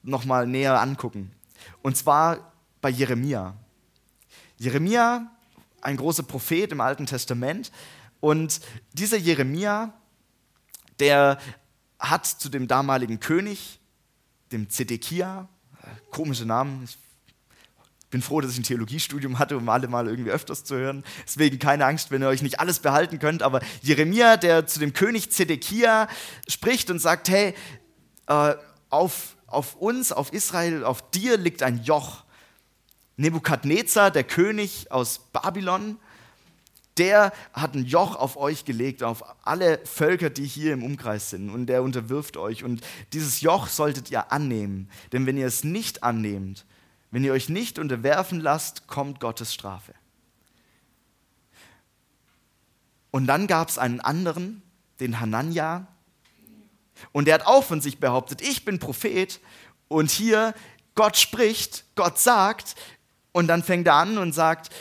nochmal 0.04 0.48
näher 0.48 0.82
angucken. 0.82 1.32
Und 1.82 1.98
zwar 1.98 2.54
bei 2.82 2.90
Jeremia. 2.90 3.56
Jeremia, 4.58 5.32
ein 5.82 5.98
großer 5.98 6.24
Prophet 6.24 6.72
im 6.72 6.82
Alten 6.82 7.06
Testament. 7.06 7.72
Und 8.20 8.62
dieser 8.94 9.18
Jeremia, 9.18 9.94
der 11.00 11.38
hat 12.00 12.26
zu 12.26 12.50
dem 12.50 12.68
damaligen 12.68 13.20
König, 13.20 13.80
dem 14.52 14.70
Zedekia, 14.70 15.48
komische 16.12 16.46
Namen, 16.46 16.84
ich 16.86 16.98
bin 18.10 18.22
froh, 18.22 18.40
dass 18.40 18.52
ich 18.52 18.60
ein 18.60 18.64
Theologiestudium 18.64 19.40
hatte, 19.40 19.58
um 19.58 19.68
alle 19.68 19.88
mal 19.88 20.08
irgendwie 20.08 20.32
öfters 20.32 20.64
zu 20.64 20.76
hören. 20.76 21.04
Deswegen 21.26 21.60
keine 21.60 21.86
Angst, 21.86 22.12
wenn 22.12 22.22
ihr 22.22 22.30
euch 22.30 22.42
nicht 22.42 22.60
alles 22.60 22.80
behalten 22.80 23.20
könnt. 23.20 23.44
Aber 23.44 23.60
Jeremia, 23.82 24.38
der 24.38 24.66
zu 24.68 24.80
dem 24.80 24.94
König 24.94 25.32
Zedekia 25.32 26.08
spricht 26.48 26.90
und 26.90 27.00
sagt: 27.00 27.28
Hey, 27.28 27.54
äh, 28.28 28.56
auf, 28.90 29.35
auf 29.48 29.76
uns, 29.76 30.12
auf 30.12 30.34
Israel, 30.34 30.84
auf 30.84 31.10
dir 31.12 31.38
liegt 31.38 31.64
ein 31.64 31.84
Joch. 31.84 32.24
Nebukadnezar, 33.18 34.12
der 34.12 34.24
König 34.24 34.92
aus 34.92 35.20
Babylon, 35.32 35.98
der 36.98 37.34
hat 37.54 37.76
ein 37.76 37.86
Joch 37.86 38.16
auf 38.16 38.38
euch 38.38 38.66
gelegt, 38.66 39.04
auf 39.04 39.24
alle 39.46 39.80
Völker, 39.86 40.30
die 40.30 40.46
hier 40.46 40.74
im 40.74 40.84
Umkreis 40.84 41.30
sind, 41.30 41.50
und 41.50 41.68
der 41.68 41.84
unterwirft 41.84 42.38
euch. 42.38 42.64
Und 42.64 42.82
dieses 43.14 43.42
Joch 43.42 43.68
solltet 43.68 44.12
ihr 44.12 44.32
annehmen, 44.32 44.90
denn 45.12 45.26
wenn 45.26 45.38
ihr 45.38 45.48
es 45.48 45.64
nicht 45.64 46.04
annehmt, 46.04 46.66
wenn 47.12 47.24
ihr 47.24 47.34
euch 47.34 47.50
nicht 47.50 47.80
unterwerfen 47.80 48.40
lasst, 48.40 48.88
kommt 48.88 49.20
Gottes 49.20 49.54
Strafe. 49.54 49.94
Und 53.12 53.28
dann 53.28 53.48
gab 53.48 53.70
es 53.70 53.78
einen 53.78 54.02
anderen, 54.02 54.62
den 55.00 55.20
Hanania, 55.20 55.88
und 57.12 57.26
der 57.26 57.36
hat 57.36 57.48
auch 57.48 57.64
von 57.64 57.82
sich 57.82 58.00
behauptet, 58.00 58.42
ich 58.42 58.66
bin 58.66 58.80
Prophet 58.80 59.40
und 59.88 60.12
hier 60.12 60.54
Gott 60.96 61.18
spricht, 61.18 61.86
Gott 61.96 62.20
sagt, 62.20 62.76
und 63.32 63.48
dann 63.48 63.64
fängt 63.64 63.88
er 63.88 63.96
an 63.96 64.18
und 64.18 64.34
sagt, 64.34 64.74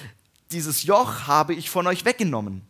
dieses 0.53 0.85
Joch 0.85 1.27
habe 1.27 1.55
ich 1.55 1.71
von 1.71 1.87
euch 1.87 2.05
weggenommen. 2.05 2.63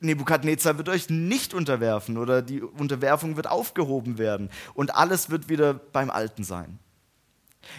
Nebukadnezar 0.00 0.78
wird 0.78 0.88
euch 0.88 1.10
nicht 1.10 1.54
unterwerfen 1.54 2.18
oder 2.18 2.42
die 2.42 2.62
Unterwerfung 2.62 3.36
wird 3.36 3.48
aufgehoben 3.48 4.18
werden 4.18 4.50
und 4.74 4.94
alles 4.94 5.30
wird 5.30 5.48
wieder 5.48 5.74
beim 5.74 6.10
Alten 6.10 6.44
sein. 6.44 6.78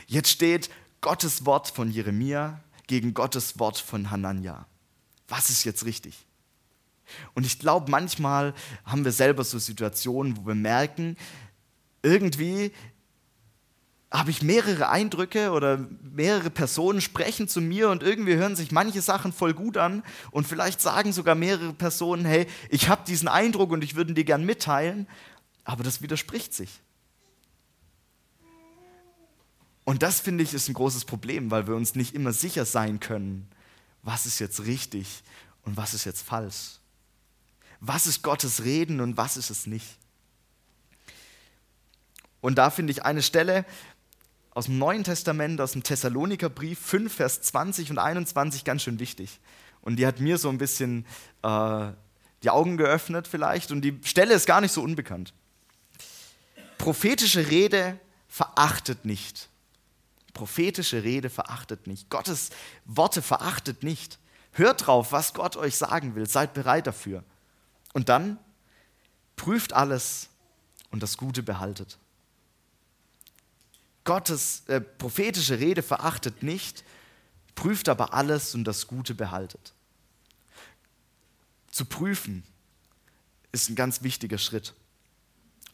Jetzt 0.07 0.29
steht 0.29 0.69
Gottes 1.01 1.45
Wort 1.45 1.69
von 1.69 1.91
Jeremia 1.91 2.59
gegen 2.87 3.13
Gottes 3.13 3.59
Wort 3.59 3.77
von 3.77 4.11
Hanania. 4.11 4.65
Was 5.27 5.49
ist 5.49 5.63
jetzt 5.63 5.85
richtig? 5.85 6.25
Und 7.33 7.45
ich 7.45 7.59
glaube, 7.59 7.89
manchmal 7.89 8.53
haben 8.85 9.05
wir 9.05 9.11
selber 9.11 9.43
so 9.43 9.59
Situationen, 9.59 10.37
wo 10.37 10.47
wir 10.47 10.55
merken, 10.55 11.17
irgendwie 12.01 12.71
habe 14.11 14.31
ich 14.31 14.41
mehrere 14.41 14.89
Eindrücke 14.89 15.51
oder 15.51 15.87
mehrere 16.01 16.49
Personen 16.49 16.99
sprechen 16.99 17.47
zu 17.47 17.61
mir 17.61 17.89
und 17.89 18.01
irgendwie 18.01 18.35
hören 18.35 18.55
sich 18.55 18.71
manche 18.71 19.01
Sachen 19.01 19.31
voll 19.31 19.53
gut 19.53 19.77
an 19.77 20.03
und 20.31 20.47
vielleicht 20.47 20.81
sagen 20.81 21.13
sogar 21.13 21.35
mehrere 21.35 21.73
Personen, 21.73 22.25
hey, 22.25 22.47
ich 22.69 22.89
habe 22.89 23.03
diesen 23.05 23.27
Eindruck 23.27 23.71
und 23.71 23.83
ich 23.83 23.95
würde 23.95 24.13
dir 24.13 24.23
gern 24.23 24.45
mitteilen, 24.45 25.07
aber 25.63 25.83
das 25.83 26.01
widerspricht 26.01 26.53
sich. 26.53 26.81
Und 29.85 30.01
das 30.01 30.19
finde 30.19 30.43
ich 30.43 30.53
ist 30.53 30.69
ein 30.69 30.73
großes 30.73 31.05
Problem, 31.05 31.51
weil 31.51 31.67
wir 31.67 31.75
uns 31.75 31.95
nicht 31.95 32.15
immer 32.15 32.33
sicher 32.33 32.65
sein 32.65 32.99
können, 32.99 33.47
was 34.01 34.25
ist 34.25 34.39
jetzt 34.39 34.65
richtig 34.65 35.23
und 35.63 35.77
was 35.77 35.93
ist 35.93 36.05
jetzt 36.05 36.23
falsch. 36.23 36.78
Was 37.79 38.07
ist 38.07 38.23
Gottes 38.23 38.63
Reden 38.63 38.99
und 39.01 39.17
was 39.17 39.37
ist 39.37 39.49
es 39.49 39.67
nicht. 39.67 39.97
Und 42.41 42.57
da 42.57 42.69
finde 42.69 42.91
ich 42.91 43.03
eine 43.03 43.21
Stelle 43.21 43.65
aus 44.51 44.65
dem 44.65 44.77
Neuen 44.77 45.03
Testament, 45.03 45.61
aus 45.61 45.73
dem 45.73 45.83
Thessalonikerbrief 45.83 46.79
5, 46.79 47.13
Vers 47.13 47.41
20 47.41 47.91
und 47.91 47.99
21 47.99 48.63
ganz 48.63 48.83
schön 48.83 48.99
wichtig. 48.99 49.39
Und 49.81 49.97
die 49.97 50.07
hat 50.07 50.19
mir 50.19 50.37
so 50.37 50.49
ein 50.49 50.57
bisschen 50.57 51.05
äh, 51.43 51.91
die 52.43 52.49
Augen 52.49 52.77
geöffnet 52.77 53.27
vielleicht. 53.27 53.71
Und 53.71 53.81
die 53.81 53.99
Stelle 54.03 54.33
ist 54.33 54.45
gar 54.45 54.61
nicht 54.61 54.71
so 54.71 54.81
unbekannt. 54.81 55.33
Prophetische 56.77 57.49
Rede 57.49 57.99
verachtet 58.27 59.05
nicht 59.05 59.49
prophetische 60.39 61.03
Rede 61.03 61.29
verachtet 61.29 61.85
nicht. 61.85 62.09
Gottes 62.09 62.51
Worte 62.85 63.21
verachtet 63.21 63.83
nicht. 63.83 64.19
Hört 64.53 64.87
drauf, 64.87 65.11
was 65.11 65.33
Gott 65.33 65.57
euch 65.57 65.75
sagen 65.75 66.15
will. 66.15 66.29
Seid 66.29 66.53
bereit 66.53 66.87
dafür. 66.87 67.25
Und 67.93 68.09
dann 68.09 68.37
prüft 69.35 69.73
alles 69.73 70.29
und 70.91 71.01
das 71.03 71.17
Gute 71.17 71.43
behaltet. 71.43 71.97
Gottes 74.03 74.63
äh, 74.67 74.81
prophetische 74.81 75.59
Rede 75.59 75.83
verachtet 75.83 76.43
nicht, 76.43 76.83
prüft 77.55 77.89
aber 77.89 78.13
alles 78.13 78.55
und 78.55 78.63
das 78.63 78.87
Gute 78.87 79.13
behaltet. 79.13 79.73
Zu 81.71 81.85
prüfen 81.85 82.43
ist 83.51 83.69
ein 83.69 83.75
ganz 83.75 84.01
wichtiger 84.01 84.37
Schritt. 84.37 84.73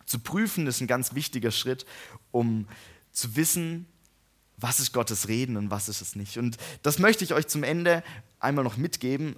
Zu 0.05 0.19
prüfen 0.19 0.67
ist 0.67 0.81
ein 0.81 0.87
ganz 0.87 1.15
wichtiger 1.15 1.51
Schritt, 1.51 1.85
um 2.31 2.67
zu 3.11 3.35
wissen, 3.35 3.87
was 4.57 4.79
ist 4.79 4.93
Gottes 4.93 5.27
Reden 5.27 5.57
und 5.57 5.71
was 5.71 5.89
ist 5.89 6.01
es 6.01 6.15
nicht. 6.15 6.37
Und 6.37 6.57
das 6.83 6.99
möchte 6.99 7.23
ich 7.23 7.33
euch 7.33 7.47
zum 7.47 7.63
Ende 7.63 8.03
einmal 8.39 8.63
noch 8.63 8.77
mitgeben, 8.77 9.35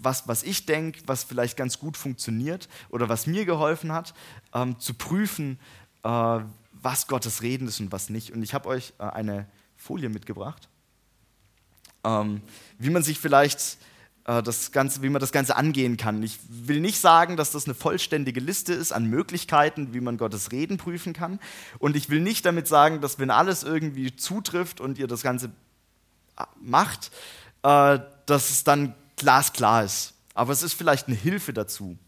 was, 0.00 0.28
was 0.28 0.42
ich 0.42 0.66
denke, 0.66 1.00
was 1.06 1.24
vielleicht 1.24 1.56
ganz 1.56 1.78
gut 1.78 1.96
funktioniert 1.96 2.68
oder 2.88 3.08
was 3.08 3.26
mir 3.26 3.44
geholfen 3.44 3.92
hat, 3.92 4.14
ähm, 4.54 4.78
zu 4.78 4.94
prüfen, 4.94 5.58
äh, 6.04 6.40
was 6.72 7.06
Gottes 7.06 7.42
Reden 7.42 7.68
ist 7.68 7.80
und 7.80 7.92
was 7.92 8.08
nicht. 8.10 8.32
Und 8.32 8.42
ich 8.42 8.54
habe 8.54 8.68
euch 8.68 8.94
äh, 8.98 9.04
eine 9.04 9.46
Folie 9.76 10.08
mitgebracht, 10.08 10.68
ähm, 12.04 12.42
wie 12.78 12.90
man 12.90 13.02
sich 13.02 13.18
vielleicht 13.18 13.78
äh, 14.24 14.42
das 14.42 14.70
Ganze, 14.70 15.02
wie 15.02 15.08
man 15.08 15.20
das 15.20 15.32
Ganze 15.32 15.56
angehen 15.56 15.96
kann. 15.96 16.22
Ich 16.22 16.38
will 16.48 16.80
nicht 16.80 17.00
sagen, 17.00 17.36
dass 17.36 17.50
das 17.50 17.64
eine 17.64 17.74
vollständige 17.74 18.40
Liste 18.40 18.72
ist 18.72 18.92
an 18.92 19.06
Möglichkeiten, 19.06 19.94
wie 19.94 20.00
man 20.00 20.18
Gottes 20.18 20.52
Reden 20.52 20.76
prüfen 20.76 21.12
kann. 21.12 21.40
Und 21.78 21.96
ich 21.96 22.10
will 22.10 22.20
nicht 22.20 22.46
damit 22.46 22.68
sagen, 22.68 23.00
dass 23.00 23.18
wenn 23.18 23.30
alles 23.30 23.64
irgendwie 23.64 24.14
zutrifft 24.14 24.80
und 24.80 24.98
ihr 24.98 25.08
das 25.08 25.22
Ganze 25.22 25.46
äh, 26.38 26.44
macht, 26.60 27.10
äh, 27.62 27.98
dass 28.26 28.50
es 28.50 28.62
dann 28.62 28.94
glasklar 29.18 29.84
ist. 29.84 30.14
Aber 30.34 30.52
es 30.52 30.62
ist 30.62 30.74
vielleicht 30.74 31.08
eine 31.08 31.16
Hilfe 31.16 31.52
dazu. 31.52 31.98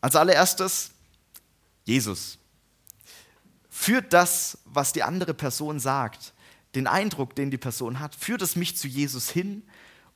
Als 0.00 0.16
allererstes 0.16 0.90
Jesus. 1.84 2.38
Führt 3.68 4.12
das, 4.12 4.58
was 4.64 4.92
die 4.92 5.02
andere 5.02 5.34
Person 5.34 5.80
sagt, 5.80 6.32
den 6.74 6.86
Eindruck, 6.86 7.34
den 7.36 7.50
die 7.50 7.58
Person 7.58 8.00
hat, 8.00 8.14
führt 8.14 8.42
es 8.42 8.56
mich 8.56 8.76
zu 8.76 8.88
Jesus 8.88 9.30
hin 9.30 9.62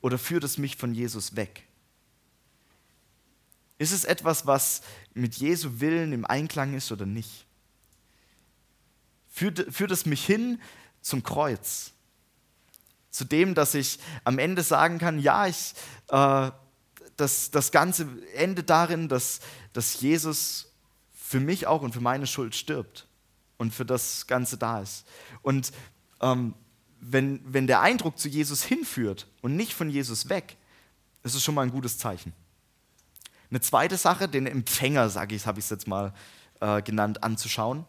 oder 0.01 0.19
führt 0.19 0.45
es 0.45 0.59
mich 0.59 0.77
von 0.77 0.95
Jesus 0.95 1.37
weg? 1.37 1.67
Ist 3.79 3.93
es 3.93 4.05
etwas, 4.05 4.47
was 4.47 4.81
mit 5.13 5.37
Jesu 5.37 5.81
Willen 5.81 6.13
im 6.13 6.25
Einklang 6.25 6.75
ist 6.75 6.93
oder 6.93 7.05
nicht? 7.05 7.47
Führt, 9.31 9.67
führt 9.75 9.91
es 9.91 10.07
mich 10.07 10.25
hin 10.25 10.61
zum 11.03 11.23
Kreuz? 11.23 11.93
Zu 13.17 13.25
dem, 13.25 13.55
dass 13.55 13.73
ich 13.73 13.99
am 14.25 14.39
Ende 14.39 14.63
sagen 14.63 14.99
kann, 14.99 15.19
ja, 15.19 15.47
ich, 15.47 15.73
äh, 16.11 16.51
das, 17.17 17.51
das 17.51 17.73
Ganze 17.73 18.07
endet 18.35 18.69
darin, 18.69 19.09
dass, 19.09 19.41
dass 19.73 20.03
Jesus 20.03 20.71
für 21.15 21.41
mich 21.41 21.67
auch 21.67 21.81
und 21.81 21.95
für 21.95 22.03
meine 22.03 22.27
Schuld 22.27 22.55
stirbt 22.55 23.07
und 23.57 23.73
für 23.73 23.87
das 23.87 24.27
Ganze 24.27 24.59
da 24.59 24.83
ist. 24.83 25.07
Und 25.41 25.73
ähm, 26.21 26.53
wenn, 27.01 27.41
wenn 27.51 27.67
der 27.67 27.81
Eindruck 27.81 28.19
zu 28.19 28.29
Jesus 28.29 28.63
hinführt 28.63 29.27
und 29.41 29.57
nicht 29.57 29.73
von 29.73 29.89
Jesus 29.89 30.29
weg, 30.29 30.59
ist 31.23 31.35
es 31.35 31.43
schon 31.43 31.55
mal 31.55 31.63
ein 31.63 31.71
gutes 31.71 31.97
Zeichen. 31.97 32.35
Eine 33.49 33.63
zweite 33.63 33.97
Sache, 33.97 34.29
den 34.29 34.47
Empfänger, 34.47 35.09
sage 35.09 35.35
ich, 35.35 35.47
habe 35.47 35.59
ich 35.59 35.65
es 35.65 35.71
jetzt 35.71 35.89
mal 35.89 36.13
äh, 36.61 36.83
genannt, 36.83 37.23
anzuschauen. 37.25 37.87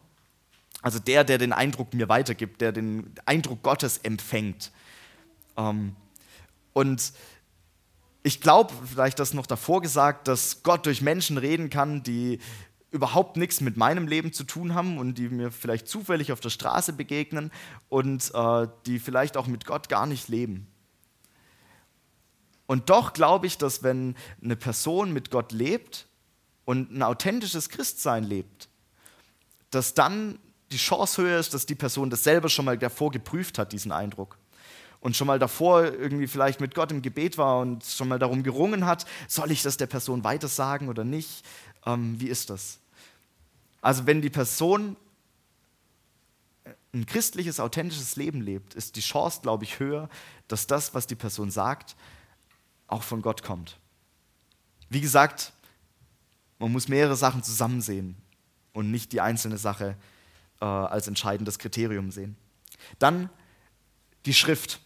Also 0.82 1.00
der, 1.00 1.26
der 1.26 1.38
den 1.38 1.52
Eindruck 1.52 1.94
mir 1.94 2.08
weitergibt, 2.08 2.62
der 2.62 2.72
den 2.72 3.14
Eindruck 3.26 3.62
Gottes 3.62 3.98
empfängt. 3.98 4.72
Ähm, 5.58 5.96
und 6.74 7.12
ich 8.24 8.42
glaube, 8.42 8.74
vielleicht 8.86 9.20
das 9.20 9.34
noch 9.34 9.48
davor 9.48 9.82
gesagt, 9.82 10.28
dass 10.28 10.64
Gott 10.64 10.86
durch 10.86 11.02
Menschen 11.02 11.38
reden 11.38 11.70
kann, 11.70 12.04
die 12.04 12.40
überhaupt 12.92 13.38
nichts 13.38 13.62
mit 13.62 13.78
meinem 13.78 14.08
Leben 14.08 14.32
zu 14.32 14.44
tun 14.44 14.74
haben 14.74 14.98
und 14.98 15.16
die 15.18 15.30
mir 15.30 15.52
vielleicht 15.52 15.88
zufällig 15.88 16.32
auf 16.32 16.40
der 16.40 16.50
Straße 16.50 16.94
begegnen 16.94 17.52
und 17.90 18.32
äh, 18.34 18.68
die 18.86 19.00
vielleicht 19.00 19.38
auch 19.38 19.48
mit 19.48 19.66
Gott 19.66 19.90
gar 19.90 20.06
nicht 20.06 20.30
leben. 20.30 20.68
Und 22.66 22.90
doch 22.90 23.14
glaube 23.14 23.48
ich, 23.48 23.58
dass 23.58 23.84
wenn 23.84 24.16
eine 24.44 24.56
Person 24.56 25.14
mit 25.14 25.32
Gott 25.32 25.52
lebt 25.52 26.08
und 26.66 26.92
ein 26.92 27.02
authentisches 27.02 27.70
Christsein 27.70 28.24
lebt, 28.24 28.68
dass 29.72 29.94
dann 29.94 30.38
die 30.72 30.78
Chance 30.78 31.22
höher 31.22 31.40
ist, 31.40 31.54
dass 31.54 31.66
die 31.66 31.76
Person 31.76 32.10
das 32.10 32.24
selber 32.24 32.50
schon 32.50 32.66
mal 32.66 32.78
davor 32.78 33.12
geprüft 33.12 33.58
hat, 33.58 33.72
diesen 33.72 33.92
Eindruck. 33.92 34.38
Und 35.00 35.16
schon 35.16 35.28
mal 35.28 35.40
davor 35.40 35.84
irgendwie 35.84 36.28
vielleicht 36.28 36.60
mit 36.60 36.76
Gott 36.76 36.92
im 36.92 37.02
Gebet 37.02 37.38
war 37.38 37.60
und 37.60 37.84
schon 37.84 38.08
mal 38.08 38.20
darum 38.20 38.44
gerungen 38.44 38.86
hat, 38.86 39.06
soll 39.28 39.52
ich 39.52 39.62
das 39.62 39.78
der 39.78 39.88
Person 39.88 40.24
weiter 40.24 40.48
sagen 40.48 40.90
oder 40.90 41.04
nicht? 41.04 41.46
Ähm, 41.86 42.20
wie 42.20 42.28
ist 42.28 42.50
das? 42.50 42.80
Also 43.82 44.06
wenn 44.06 44.22
die 44.22 44.30
Person 44.30 44.98
ein 46.94 47.06
christliches, 47.06 47.60
authentisches 47.60 48.16
Leben 48.16 48.42
lebt, 48.42 48.74
ist 48.74 48.96
die 48.96 49.02
Chance, 49.02 49.42
glaube 49.42 49.64
ich, 49.64 49.80
höher, 49.80 50.10
dass 50.48 50.68
das, 50.68 50.94
was 50.94 51.08
die 51.08 51.16
Person 51.16 51.52
sagt, 51.52 51.96
auch 52.88 53.04
von 53.04 53.22
Gott 53.22 53.44
kommt. 53.44 53.78
Wie 54.90 55.02
gesagt, 55.02 55.54
man 56.60 56.72
muss 56.72 56.88
mehrere 56.88 57.16
Sachen 57.16 57.44
zusammen 57.44 57.82
sehen 57.82 58.16
und 58.74 58.90
nicht 58.90 59.12
die 59.12 59.22
einzelne 59.22 59.58
Sache 59.58 59.96
äh, 60.60 60.66
als 60.66 61.08
entscheidendes 61.08 61.60
Kriterium 61.60 62.12
sehen. 62.12 62.36
Dann 63.00 63.30
die 64.26 64.34
Schrift. 64.34 64.80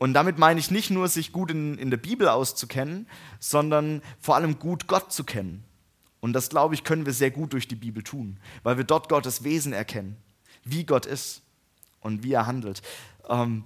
Und 0.00 0.14
damit 0.14 0.38
meine 0.38 0.58
ich 0.58 0.70
nicht 0.70 0.88
nur, 0.88 1.08
sich 1.08 1.30
gut 1.30 1.50
in, 1.50 1.76
in 1.76 1.90
der 1.90 1.98
Bibel 1.98 2.26
auszukennen, 2.26 3.06
sondern 3.38 4.00
vor 4.18 4.34
allem 4.34 4.58
gut 4.58 4.86
Gott 4.86 5.12
zu 5.12 5.24
kennen. 5.24 5.62
Und 6.20 6.32
das, 6.32 6.48
glaube 6.48 6.74
ich, 6.74 6.84
können 6.84 7.04
wir 7.04 7.12
sehr 7.12 7.30
gut 7.30 7.52
durch 7.52 7.68
die 7.68 7.74
Bibel 7.76 8.02
tun, 8.02 8.40
weil 8.62 8.78
wir 8.78 8.84
dort 8.84 9.10
Gottes 9.10 9.44
Wesen 9.44 9.74
erkennen, 9.74 10.16
wie 10.64 10.84
Gott 10.84 11.04
ist 11.04 11.42
und 12.00 12.22
wie 12.22 12.32
er 12.32 12.46
handelt. 12.46 12.80
Ähm, 13.28 13.64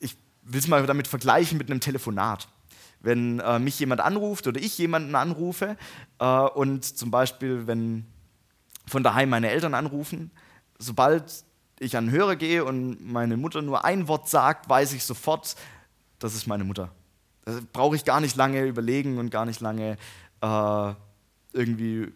ich 0.00 0.18
will 0.42 0.60
es 0.60 0.68
mal 0.68 0.84
damit 0.84 1.08
vergleichen 1.08 1.56
mit 1.56 1.70
einem 1.70 1.80
Telefonat. 1.80 2.48
Wenn 3.00 3.40
äh, 3.40 3.58
mich 3.58 3.80
jemand 3.80 4.02
anruft 4.02 4.46
oder 4.48 4.60
ich 4.60 4.76
jemanden 4.76 5.14
anrufe 5.14 5.78
äh, 6.18 6.26
und 6.26 6.84
zum 6.84 7.10
Beispiel, 7.10 7.66
wenn 7.66 8.04
von 8.86 9.02
daheim 9.02 9.30
meine 9.30 9.48
Eltern 9.48 9.72
anrufen, 9.72 10.30
sobald 10.78 11.24
ich 11.80 11.96
an 11.96 12.06
den 12.06 12.12
Hörer 12.12 12.36
gehe 12.36 12.64
und 12.64 13.04
meine 13.04 13.36
Mutter 13.36 13.62
nur 13.62 13.84
ein 13.84 14.06
Wort 14.06 14.28
sagt, 14.28 14.68
weiß 14.68 14.92
ich 14.92 15.02
sofort, 15.02 15.56
das 16.18 16.34
ist 16.34 16.46
meine 16.46 16.62
Mutter. 16.62 16.92
Da 17.46 17.58
brauche 17.72 17.96
ich 17.96 18.04
gar 18.04 18.20
nicht 18.20 18.36
lange 18.36 18.62
überlegen 18.64 19.18
und 19.18 19.30
gar 19.30 19.46
nicht 19.46 19.60
lange 19.60 19.96
äh, 20.42 20.94
irgendwie 21.52 22.12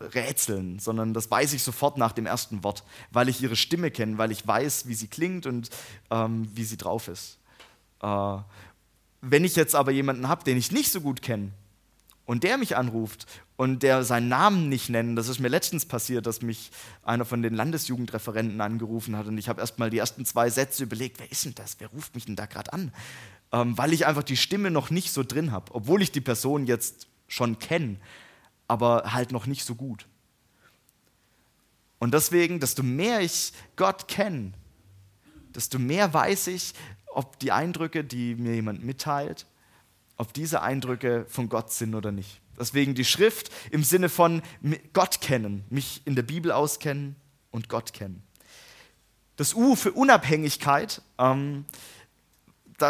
rätseln, 0.00 0.80
sondern 0.80 1.14
das 1.14 1.30
weiß 1.30 1.52
ich 1.52 1.62
sofort 1.62 1.96
nach 1.96 2.12
dem 2.12 2.26
ersten 2.26 2.64
Wort, 2.64 2.84
weil 3.12 3.28
ich 3.28 3.40
ihre 3.40 3.56
Stimme 3.56 3.90
kenne, 3.90 4.18
weil 4.18 4.32
ich 4.32 4.46
weiß, 4.46 4.88
wie 4.88 4.94
sie 4.94 5.06
klingt 5.06 5.46
und 5.46 5.70
ähm, 6.10 6.48
wie 6.52 6.64
sie 6.64 6.76
drauf 6.76 7.08
ist. 7.08 7.38
Äh, 8.02 8.38
wenn 9.22 9.44
ich 9.44 9.56
jetzt 9.56 9.76
aber 9.76 9.92
jemanden 9.92 10.28
habe, 10.28 10.44
den 10.44 10.58
ich 10.58 10.72
nicht 10.72 10.90
so 10.90 11.00
gut 11.00 11.22
kenne 11.22 11.52
und 12.26 12.44
der 12.44 12.58
mich 12.58 12.76
anruft 12.76 13.26
und 13.56 13.82
der 13.82 14.04
seinen 14.04 14.28
Namen 14.28 14.68
nicht 14.68 14.90
nennt, 14.90 15.16
das 15.16 15.28
ist 15.28 15.40
mir 15.40 15.48
letztens 15.48 15.86
passiert, 15.86 16.26
dass 16.26 16.42
mich 16.42 16.70
einer 17.02 17.24
von 17.24 17.42
den 17.42 17.54
Landesjugendreferenten 17.54 18.60
angerufen 18.60 19.16
hat 19.16 19.26
und 19.26 19.38
ich 19.38 19.48
habe 19.48 19.60
erst 19.60 19.78
mal 19.78 19.88
die 19.88 19.98
ersten 19.98 20.26
zwei 20.26 20.50
Sätze 20.50 20.82
überlegt, 20.84 21.18
wer 21.20 21.30
ist 21.32 21.44
denn 21.44 21.54
das, 21.54 21.76
wer 21.78 21.88
ruft 21.88 22.14
mich 22.14 22.26
denn 22.26 22.36
da 22.36 22.46
gerade 22.46 22.72
an? 22.72 22.92
Ähm, 23.52 23.78
weil 23.78 23.92
ich 23.92 24.06
einfach 24.06 24.24
die 24.24 24.36
Stimme 24.36 24.70
noch 24.70 24.90
nicht 24.90 25.12
so 25.12 25.22
drin 25.22 25.52
habe, 25.52 25.74
obwohl 25.74 26.02
ich 26.02 26.12
die 26.12 26.20
Person 26.20 26.66
jetzt 26.66 27.06
schon 27.28 27.58
kenne 27.58 27.96
aber 28.68 29.12
halt 29.12 29.32
noch 29.32 29.46
nicht 29.46 29.64
so 29.64 29.74
gut. 29.74 30.06
Und 31.98 32.12
deswegen, 32.12 32.60
desto 32.60 32.82
mehr 32.82 33.20
ich 33.20 33.52
Gott 33.76 34.08
kenne, 34.08 34.52
desto 35.54 35.78
mehr 35.78 36.12
weiß 36.12 36.48
ich, 36.48 36.74
ob 37.06 37.38
die 37.38 37.52
Eindrücke, 37.52 38.04
die 38.04 38.34
mir 38.34 38.54
jemand 38.54 38.84
mitteilt, 38.84 39.46
ob 40.16 40.32
diese 40.32 40.62
Eindrücke 40.62 41.26
von 41.28 41.48
Gott 41.48 41.72
sind 41.72 41.94
oder 41.94 42.12
nicht. 42.12 42.40
Deswegen 42.58 42.94
die 42.94 43.04
Schrift 43.04 43.50
im 43.70 43.84
Sinne 43.84 44.08
von 44.08 44.42
Gott 44.92 45.20
kennen, 45.20 45.64
mich 45.68 46.00
in 46.04 46.14
der 46.14 46.22
Bibel 46.22 46.52
auskennen 46.52 47.16
und 47.50 47.68
Gott 47.68 47.92
kennen. 47.92 48.22
Das 49.36 49.54
U 49.54 49.76
für 49.76 49.92
Unabhängigkeit 49.92 51.02
ähm, 51.18 51.66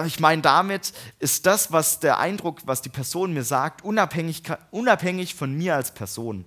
ich 0.07 0.21
meine, 0.21 0.43
damit 0.43 0.93
ist 1.19 1.47
das, 1.47 1.71
was 1.71 2.01
der 2.01 2.19
Eindruck, 2.19 2.61
was 2.65 2.83
die 2.83 2.89
Person 2.89 3.33
mir 3.33 3.45
sagt, 3.45 3.85
unabhängig, 3.85 4.43
unabhängig 4.71 5.35
von 5.35 5.55
mir 5.57 5.77
als 5.77 5.95
Person. 5.95 6.45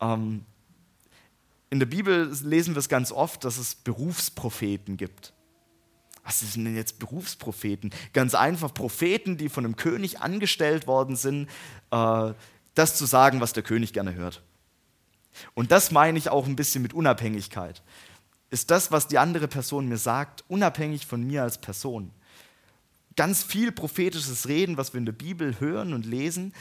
Ähm, 0.00 0.44
in 1.70 1.78
der 1.78 1.86
Bibel 1.86 2.30
lesen 2.42 2.74
wir 2.74 2.80
es 2.80 2.88
ganz 2.88 3.12
oft, 3.12 3.44
dass 3.44 3.56
es 3.56 3.74
Berufspropheten 3.74 4.96
gibt. 4.96 5.32
Was 6.24 6.40
sind 6.40 6.64
denn 6.64 6.76
jetzt 6.76 6.98
Berufspropheten? 6.98 7.90
Ganz 8.12 8.34
einfach 8.34 8.72
Propheten, 8.72 9.36
die 9.36 9.48
von 9.48 9.64
einem 9.64 9.76
König 9.76 10.20
angestellt 10.20 10.86
worden 10.86 11.16
sind, 11.16 11.48
äh, 11.90 12.32
das 12.74 12.96
zu 12.96 13.06
sagen, 13.06 13.40
was 13.40 13.52
der 13.52 13.62
König 13.62 13.92
gerne 13.92 14.14
hört. 14.14 14.42
Und 15.54 15.70
das 15.70 15.90
meine 15.90 16.18
ich 16.18 16.30
auch 16.30 16.46
ein 16.46 16.56
bisschen 16.56 16.82
mit 16.82 16.94
Unabhängigkeit. 16.94 17.82
Ist 18.50 18.70
das, 18.70 18.90
was 18.90 19.08
die 19.08 19.18
andere 19.18 19.48
Person 19.48 19.88
mir 19.88 19.98
sagt, 19.98 20.44
unabhängig 20.48 21.06
von 21.06 21.22
mir 21.22 21.42
als 21.42 21.58
Person? 21.58 22.10
ganz 23.16 23.42
viel 23.42 23.72
prophetisches 23.72 24.48
Reden, 24.48 24.76
was 24.76 24.92
wir 24.92 24.98
in 24.98 25.06
der 25.06 25.12
Bibel 25.12 25.58
hören 25.60 25.94
und 25.94 26.06
lesen, 26.06 26.52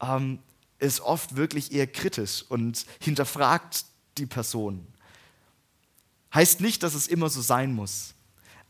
ähm, 0.00 0.38
ist 0.78 1.00
oft 1.00 1.36
wirklich 1.36 1.72
eher 1.72 1.86
kritisch 1.86 2.44
und 2.48 2.86
hinterfragt 3.00 3.84
die 4.16 4.26
Person. 4.26 4.86
Heißt 6.32 6.60
nicht, 6.60 6.82
dass 6.82 6.94
es 6.94 7.08
immer 7.08 7.28
so 7.28 7.40
sein 7.40 7.74
muss, 7.74 8.14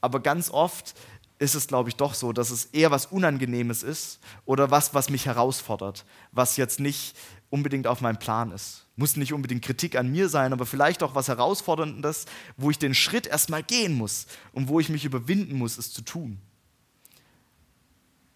aber 0.00 0.20
ganz 0.20 0.50
oft 0.50 0.94
ist 1.38 1.54
es, 1.54 1.68
glaube 1.68 1.88
ich, 1.88 1.96
doch 1.96 2.14
so, 2.14 2.32
dass 2.32 2.50
es 2.50 2.66
eher 2.66 2.90
was 2.90 3.06
Unangenehmes 3.06 3.82
ist 3.82 4.18
oder 4.44 4.70
was, 4.70 4.94
was 4.94 5.08
mich 5.08 5.26
herausfordert, 5.26 6.04
was 6.32 6.56
jetzt 6.56 6.80
nicht 6.80 7.16
unbedingt 7.50 7.86
auf 7.86 8.00
meinem 8.00 8.18
Plan 8.18 8.50
ist. 8.50 8.86
Muss 8.96 9.16
nicht 9.16 9.32
unbedingt 9.32 9.64
Kritik 9.64 9.96
an 9.96 10.10
mir 10.10 10.28
sein, 10.28 10.52
aber 10.52 10.66
vielleicht 10.66 11.02
auch 11.02 11.14
was 11.14 11.28
Herausforderndes, 11.28 12.26
wo 12.56 12.70
ich 12.70 12.78
den 12.78 12.94
Schritt 12.94 13.26
erstmal 13.26 13.62
gehen 13.62 13.94
muss 13.94 14.26
und 14.52 14.68
wo 14.68 14.80
ich 14.80 14.88
mich 14.88 15.04
überwinden 15.04 15.56
muss, 15.56 15.78
es 15.78 15.92
zu 15.92 16.02
tun 16.02 16.40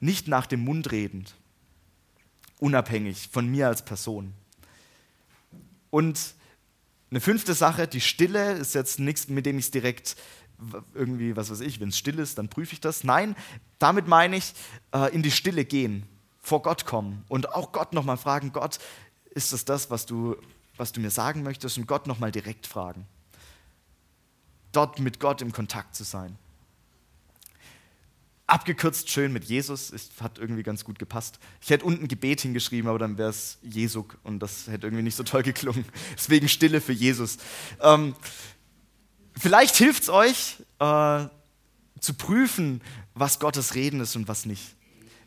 nicht 0.03 0.27
nach 0.27 0.47
dem 0.47 0.65
Mund 0.65 0.91
redend, 0.91 1.37
unabhängig 2.59 3.29
von 3.31 3.49
mir 3.49 3.69
als 3.69 3.85
Person. 3.85 4.35
Und 5.91 6.35
eine 7.11 7.21
fünfte 7.21 7.55
Sache, 7.55 7.87
die 7.87 8.01
Stille 8.01 8.55
ist 8.55 8.75
jetzt 8.75 8.99
nichts, 8.99 9.29
mit 9.29 9.47
dem 9.47 9.59
ich 9.59 9.67
es 9.67 9.71
direkt 9.71 10.17
irgendwie, 10.95 11.37
was 11.37 11.51
weiß 11.51 11.61
ich, 11.61 11.81
wenn 11.81 11.89
es 11.89 11.99
still 11.99 12.19
ist, 12.19 12.39
dann 12.39 12.49
prüfe 12.49 12.73
ich 12.73 12.81
das. 12.81 13.05
Nein, 13.05 13.37
damit 13.79 14.07
meine 14.07 14.37
ich, 14.37 14.55
äh, 14.93 15.13
in 15.15 15.23
die 15.23 15.31
Stille 15.31 15.65
gehen, 15.65 16.05
vor 16.41 16.63
Gott 16.63 16.87
kommen 16.87 17.25
und 17.29 17.55
auch 17.55 17.73
Gott 17.73 17.93
nochmal 17.93 18.17
fragen, 18.17 18.53
Gott, 18.53 18.79
ist 19.31 19.53
das 19.53 19.65
das, 19.65 19.91
was 19.91 20.07
du, 20.07 20.37
was 20.77 20.93
du 20.93 21.01
mir 21.01 21.11
sagen 21.11 21.43
möchtest? 21.43 21.79
Und 21.79 21.87
Gott 21.87 22.07
nochmal 22.07 22.33
direkt 22.33 22.67
fragen. 22.67 23.07
Dort 24.73 24.99
mit 24.99 25.21
Gott 25.21 25.43
im 25.43 25.53
Kontakt 25.53 25.95
zu 25.95 26.05
sein 26.05 26.37
abgekürzt 28.53 29.09
schön 29.09 29.33
mit 29.33 29.45
Jesus, 29.45 29.91
es 29.91 30.11
hat 30.21 30.39
irgendwie 30.39 30.63
ganz 30.63 30.85
gut 30.85 30.99
gepasst. 30.99 31.39
Ich 31.63 31.71
hätte 31.71 31.87
unten 31.87 32.07
Gebet 32.07 32.43
hingeschrieben, 32.43 32.89
aber 32.89 32.99
dann 32.99 33.17
wäre 33.17 33.31
es 33.31 33.59
Jesuk 33.63 34.19
und 34.25 34.41
das 34.41 34.67
hätte 34.67 34.87
irgendwie 34.87 35.03
nicht 35.03 35.17
so 35.17 35.23
toll 35.23 35.43
geklungen. 35.43 35.87
Deswegen 36.17 36.49
Stille 36.49 36.83
für 36.83 36.93
Jesus. 36.93 37.39
Ähm, 37.81 38.15
vielleicht 39.39 39.77
hilft 39.77 40.05
es 40.05 40.09
euch 40.09 40.57
äh, 40.79 41.27
zu 42.01 42.15
prüfen, 42.15 42.81
was 43.15 43.39
Gottes 43.39 43.75
Reden 43.75 44.01
ist 44.01 44.17
und 44.17 44.29
was 44.29 44.47
nicht. 44.47 44.75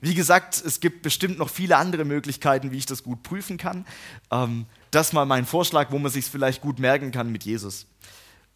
Wie 0.02 0.14
gesagt, 0.14 0.62
es 0.64 0.80
gibt 0.80 1.02
bestimmt 1.02 1.40
noch 1.40 1.50
viele 1.50 1.78
andere 1.78 2.06
Möglichkeiten, 2.06 2.72
wie 2.72 2.78
ich 2.78 2.86
das 2.86 3.04
gut 3.04 3.24
prüfen 3.24 3.58
kann. 3.58 3.86
Ähm, 4.32 4.66
das 4.92 5.14
mal 5.14 5.26
mein 5.26 5.46
Vorschlag, 5.46 5.92
wo 5.92 5.98
man 5.98 6.12
sich 6.12 6.26
vielleicht 6.26 6.62
gut 6.62 6.80
merken 6.80 7.12
kann 7.12 7.32
mit 7.32 7.44
Jesus. 7.44 7.88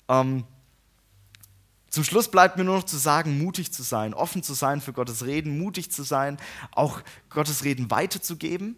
Ähm, 0.07 0.43
Zum 1.89 2.03
Schluss 2.03 2.29
bleibt 2.29 2.57
mir 2.57 2.65
nur 2.65 2.75
noch 2.75 2.83
zu 2.83 2.97
sagen, 2.97 3.39
mutig 3.39 3.71
zu 3.71 3.83
sein, 3.83 4.13
offen 4.13 4.43
zu 4.43 4.53
sein 4.53 4.79
für 4.81 4.93
Gottes 4.93 5.25
Reden, 5.25 5.57
mutig 5.57 5.91
zu 5.91 6.03
sein, 6.03 6.38
auch 6.71 7.01
Gottes 7.29 7.63
Reden 7.63 7.89
weiterzugeben, 7.89 8.75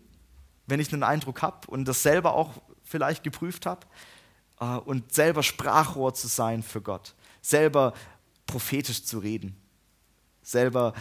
wenn 0.67 0.79
ich 0.79 0.93
einen 0.93 1.03
Eindruck 1.03 1.41
habe 1.41 1.67
und 1.67 1.85
das 1.85 2.03
selber 2.03 2.35
auch 2.35 2.61
vielleicht 2.83 3.23
geprüft 3.23 3.65
habe. 3.65 3.85
Äh, 4.61 4.77
und 4.77 5.13
selber 5.13 5.43
Sprachrohr 5.43 6.13
zu 6.13 6.27
sein 6.27 6.63
für 6.63 6.81
Gott, 6.81 7.15
selber 7.41 7.93
prophetisch 8.45 9.03
zu 9.03 9.19
reden, 9.19 9.57
selber 10.43 10.93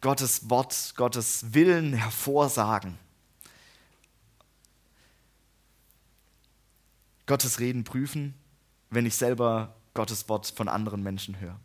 Gottes 0.00 0.48
Wort, 0.48 0.94
Gottes 0.96 1.52
Willen 1.52 1.92
hervorsagen. 1.92 2.98
Gottes 7.26 7.58
Reden 7.58 7.84
prüfen, 7.84 8.34
wenn 8.90 9.06
ich 9.06 9.16
selber 9.16 9.74
Gottes 9.94 10.28
Wort 10.28 10.52
von 10.54 10.68
anderen 10.68 11.02
Menschen 11.02 11.40
höre. 11.40 11.58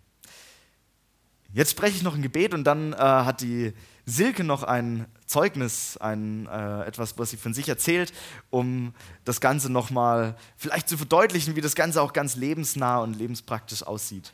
Jetzt 1.51 1.71
spreche 1.71 1.97
ich 1.97 2.03
noch 2.03 2.15
ein 2.15 2.21
Gebet 2.21 2.53
und 2.53 2.63
dann 2.63 2.93
äh, 2.93 2.97
hat 2.97 3.41
die 3.41 3.73
Silke 4.09 4.43
noch 4.43 4.63
ein 4.63 5.05
Zeugnis, 5.25 5.97
ein, 5.97 6.47
äh, 6.47 6.83
etwas, 6.83 7.17
was 7.17 7.29
sie 7.29 7.37
von 7.37 7.53
sich 7.53 7.69
erzählt, 7.69 8.11
um 8.49 8.93
das 9.25 9.39
Ganze 9.39 9.71
nochmal 9.71 10.35
vielleicht 10.57 10.89
zu 10.89 10.97
verdeutlichen, 10.97 11.55
wie 11.55 11.61
das 11.61 11.75
Ganze 11.75 12.01
auch 12.01 12.13
ganz 12.13 12.35
lebensnah 12.35 12.99
und 12.99 13.13
lebenspraktisch 13.13 13.83
aussieht. 13.83 14.33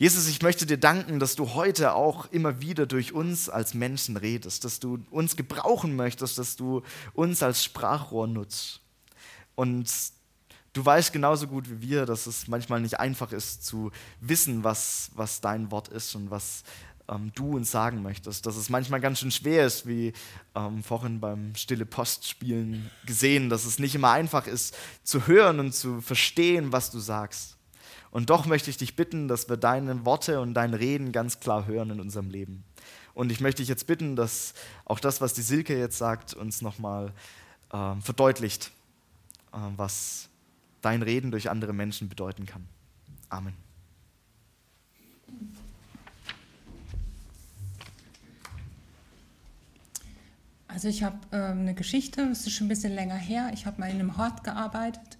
Jesus, 0.00 0.28
ich 0.28 0.40
möchte 0.40 0.64
dir 0.64 0.78
danken, 0.78 1.20
dass 1.20 1.36
du 1.36 1.52
heute 1.52 1.92
auch 1.94 2.24
immer 2.32 2.62
wieder 2.62 2.86
durch 2.86 3.12
uns 3.12 3.50
als 3.50 3.74
Menschen 3.74 4.16
redest, 4.16 4.64
dass 4.64 4.80
du 4.80 5.04
uns 5.10 5.36
gebrauchen 5.36 5.94
möchtest, 5.94 6.38
dass 6.38 6.56
du 6.56 6.82
uns 7.12 7.42
als 7.42 7.62
Sprachrohr 7.62 8.26
nutzt. 8.26 8.80
Und 9.54 9.92
du 10.72 10.82
weißt 10.82 11.12
genauso 11.12 11.46
gut 11.46 11.68
wie 11.68 11.82
wir, 11.82 12.06
dass 12.06 12.26
es 12.26 12.48
manchmal 12.48 12.80
nicht 12.80 12.98
einfach 12.98 13.30
ist 13.32 13.66
zu 13.66 13.90
wissen, 14.20 14.64
was, 14.64 15.10
was 15.14 15.42
dein 15.42 15.70
Wort 15.70 15.88
ist 15.88 16.14
und 16.14 16.30
was 16.30 16.62
ähm, 17.10 17.32
du 17.34 17.56
uns 17.56 17.70
sagen 17.70 18.02
möchtest. 18.02 18.46
Dass 18.46 18.56
es 18.56 18.68
manchmal 18.68 19.00
ganz 19.00 19.20
schön 19.20 19.30
schwer 19.30 19.66
ist, 19.66 19.86
wie 19.86 20.12
ähm, 20.54 20.82
vorhin 20.82 21.20
beim 21.20 21.54
Stille 21.54 21.86
Post 21.86 22.28
spielen 22.28 22.90
gesehen, 23.04 23.50
dass 23.50 23.64
es 23.64 23.78
nicht 23.78 23.94
immer 23.94 24.12
einfach 24.12 24.46
ist 24.46 24.76
zu 25.02 25.26
hören 25.26 25.60
und 25.60 25.74
zu 25.74 26.00
verstehen, 26.00 26.72
was 26.72 26.90
du 26.90 26.98
sagst. 26.98 27.56
Und 28.10 28.30
doch 28.30 28.46
möchte 28.46 28.70
ich 28.70 28.76
dich 28.76 28.96
bitten, 28.96 29.28
dass 29.28 29.48
wir 29.48 29.56
deine 29.56 30.04
Worte 30.04 30.40
und 30.40 30.54
dein 30.54 30.74
Reden 30.74 31.12
ganz 31.12 31.40
klar 31.40 31.66
hören 31.66 31.90
in 31.90 32.00
unserem 32.00 32.28
Leben. 32.30 32.64
Und 33.14 33.30
ich 33.30 33.40
möchte 33.40 33.62
dich 33.62 33.68
jetzt 33.68 33.86
bitten, 33.86 34.16
dass 34.16 34.54
auch 34.84 35.00
das, 35.00 35.20
was 35.20 35.34
die 35.34 35.42
Silke 35.42 35.78
jetzt 35.78 35.98
sagt, 35.98 36.34
uns 36.34 36.62
nochmal 36.62 37.12
äh, 37.72 37.94
verdeutlicht, 38.00 38.72
äh, 39.52 39.58
was 39.76 40.28
dein 40.80 41.02
Reden 41.02 41.30
durch 41.30 41.50
andere 41.50 41.72
Menschen 41.72 42.08
bedeuten 42.08 42.46
kann. 42.46 42.66
Amen. 43.28 43.69
Also 50.72 50.88
ich 50.88 51.02
habe 51.02 51.18
äh, 51.32 51.36
eine 51.36 51.74
Geschichte, 51.74 52.28
das 52.28 52.46
ist 52.46 52.52
schon 52.52 52.66
ein 52.66 52.68
bisschen 52.68 52.94
länger 52.94 53.16
her. 53.16 53.50
Ich 53.52 53.66
habe 53.66 53.80
mal 53.80 53.90
in 53.90 53.96
einem 53.96 54.16
Hort 54.16 54.44
gearbeitet 54.44 55.18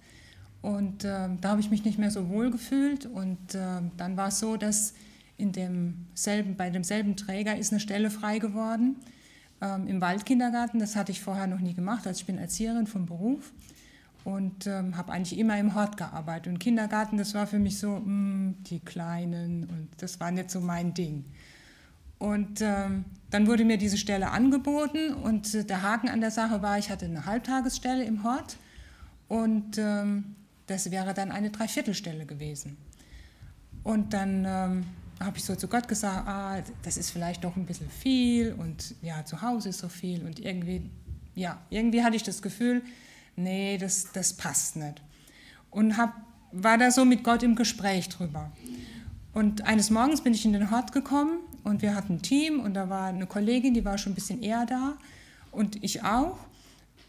und 0.61 1.03
äh, 1.03 1.29
da 1.39 1.49
habe 1.49 1.61
ich 1.61 1.71
mich 1.71 1.83
nicht 1.83 1.97
mehr 1.97 2.11
so 2.11 2.29
wohl 2.29 2.51
gefühlt. 2.51 3.05
Und 3.05 3.55
äh, 3.55 3.81
dann 3.97 4.17
war 4.17 4.29
es 4.29 4.39
so, 4.39 4.57
dass 4.57 4.93
in 5.37 5.51
demselben, 5.51 6.55
bei 6.55 6.69
demselben 6.69 7.15
Träger 7.15 7.57
ist 7.57 7.71
eine 7.71 7.79
Stelle 7.79 8.11
frei 8.11 8.39
geworden 8.39 8.95
ähm, 9.59 9.87
im 9.87 9.99
Waldkindergarten. 10.01 10.79
Das 10.79 10.95
hatte 10.95 11.11
ich 11.11 11.21
vorher 11.21 11.47
noch 11.47 11.59
nie 11.59 11.73
gemacht. 11.73 12.05
Also 12.05 12.19
ich 12.19 12.25
bin 12.27 12.37
Erzieherin 12.37 12.85
vom 12.85 13.07
Beruf 13.07 13.51
und 14.23 14.67
ähm, 14.67 14.95
habe 14.97 15.11
eigentlich 15.11 15.39
immer 15.39 15.57
im 15.57 15.73
Hort 15.73 15.97
gearbeitet. 15.97 16.47
Und 16.47 16.59
Kindergarten, 16.59 17.17
das 17.17 17.33
war 17.33 17.47
für 17.47 17.59
mich 17.59 17.79
so, 17.79 17.97
mh, 17.97 18.05
mm, 18.05 18.55
die 18.69 18.79
Kleinen 18.79 19.63
und 19.63 19.89
das 19.97 20.19
war 20.19 20.31
nicht 20.31 20.51
so 20.51 20.61
mein 20.61 20.93
Ding. 20.93 21.25
Und 22.21 22.61
ähm, 22.61 23.05
dann 23.31 23.47
wurde 23.47 23.65
mir 23.65 23.77
diese 23.77 23.97
Stelle 23.97 24.29
angeboten 24.29 25.11
und 25.15 25.55
äh, 25.55 25.65
der 25.65 25.81
Haken 25.81 26.07
an 26.07 26.21
der 26.21 26.29
Sache 26.29 26.61
war, 26.61 26.77
ich 26.77 26.91
hatte 26.91 27.05
eine 27.05 27.25
Halbtagesstelle 27.25 28.03
im 28.03 28.23
Hort 28.23 28.57
und 29.27 29.79
ähm, 29.79 30.35
das 30.67 30.91
wäre 30.91 31.15
dann 31.15 31.31
eine 31.31 31.49
Dreiviertelstelle 31.49 32.27
gewesen. 32.27 32.77
Und 33.81 34.13
dann 34.13 34.45
ähm, 34.45 34.85
habe 35.19 35.37
ich 35.37 35.43
so 35.43 35.55
zu 35.55 35.67
Gott 35.67 35.87
gesagt, 35.87 36.27
ah, 36.27 36.61
das 36.83 36.95
ist 36.95 37.09
vielleicht 37.09 37.43
doch 37.43 37.55
ein 37.55 37.65
bisschen 37.65 37.89
viel 37.89 38.53
und 38.53 38.93
ja, 39.01 39.25
zu 39.25 39.41
Hause 39.41 39.69
ist 39.69 39.79
so 39.79 39.89
viel 39.89 40.23
und 40.23 40.39
irgendwie, 40.39 40.91
ja, 41.33 41.57
irgendwie 41.71 42.03
hatte 42.03 42.17
ich 42.17 42.23
das 42.23 42.43
Gefühl, 42.43 42.83
nee, 43.35 43.79
das, 43.79 44.11
das 44.11 44.33
passt 44.33 44.75
nicht. 44.75 45.01
Und 45.71 45.97
hab, 45.97 46.13
war 46.51 46.77
da 46.77 46.91
so 46.91 47.03
mit 47.03 47.23
Gott 47.23 47.41
im 47.41 47.55
Gespräch 47.55 48.09
drüber. 48.09 48.51
Und 49.33 49.65
eines 49.65 49.89
Morgens 49.89 50.21
bin 50.21 50.35
ich 50.35 50.45
in 50.45 50.53
den 50.53 50.69
Hort 50.69 50.91
gekommen 50.91 51.39
und 51.63 51.81
wir 51.81 51.95
hatten 51.95 52.15
ein 52.15 52.21
Team 52.21 52.59
und 52.59 52.73
da 52.73 52.89
war 52.89 53.07
eine 53.07 53.27
Kollegin, 53.27 53.73
die 53.73 53.85
war 53.85 53.97
schon 53.97 54.13
ein 54.13 54.15
bisschen 54.15 54.41
eher 54.41 54.65
da 54.65 54.97
und 55.51 55.83
ich 55.83 56.03
auch. 56.03 56.37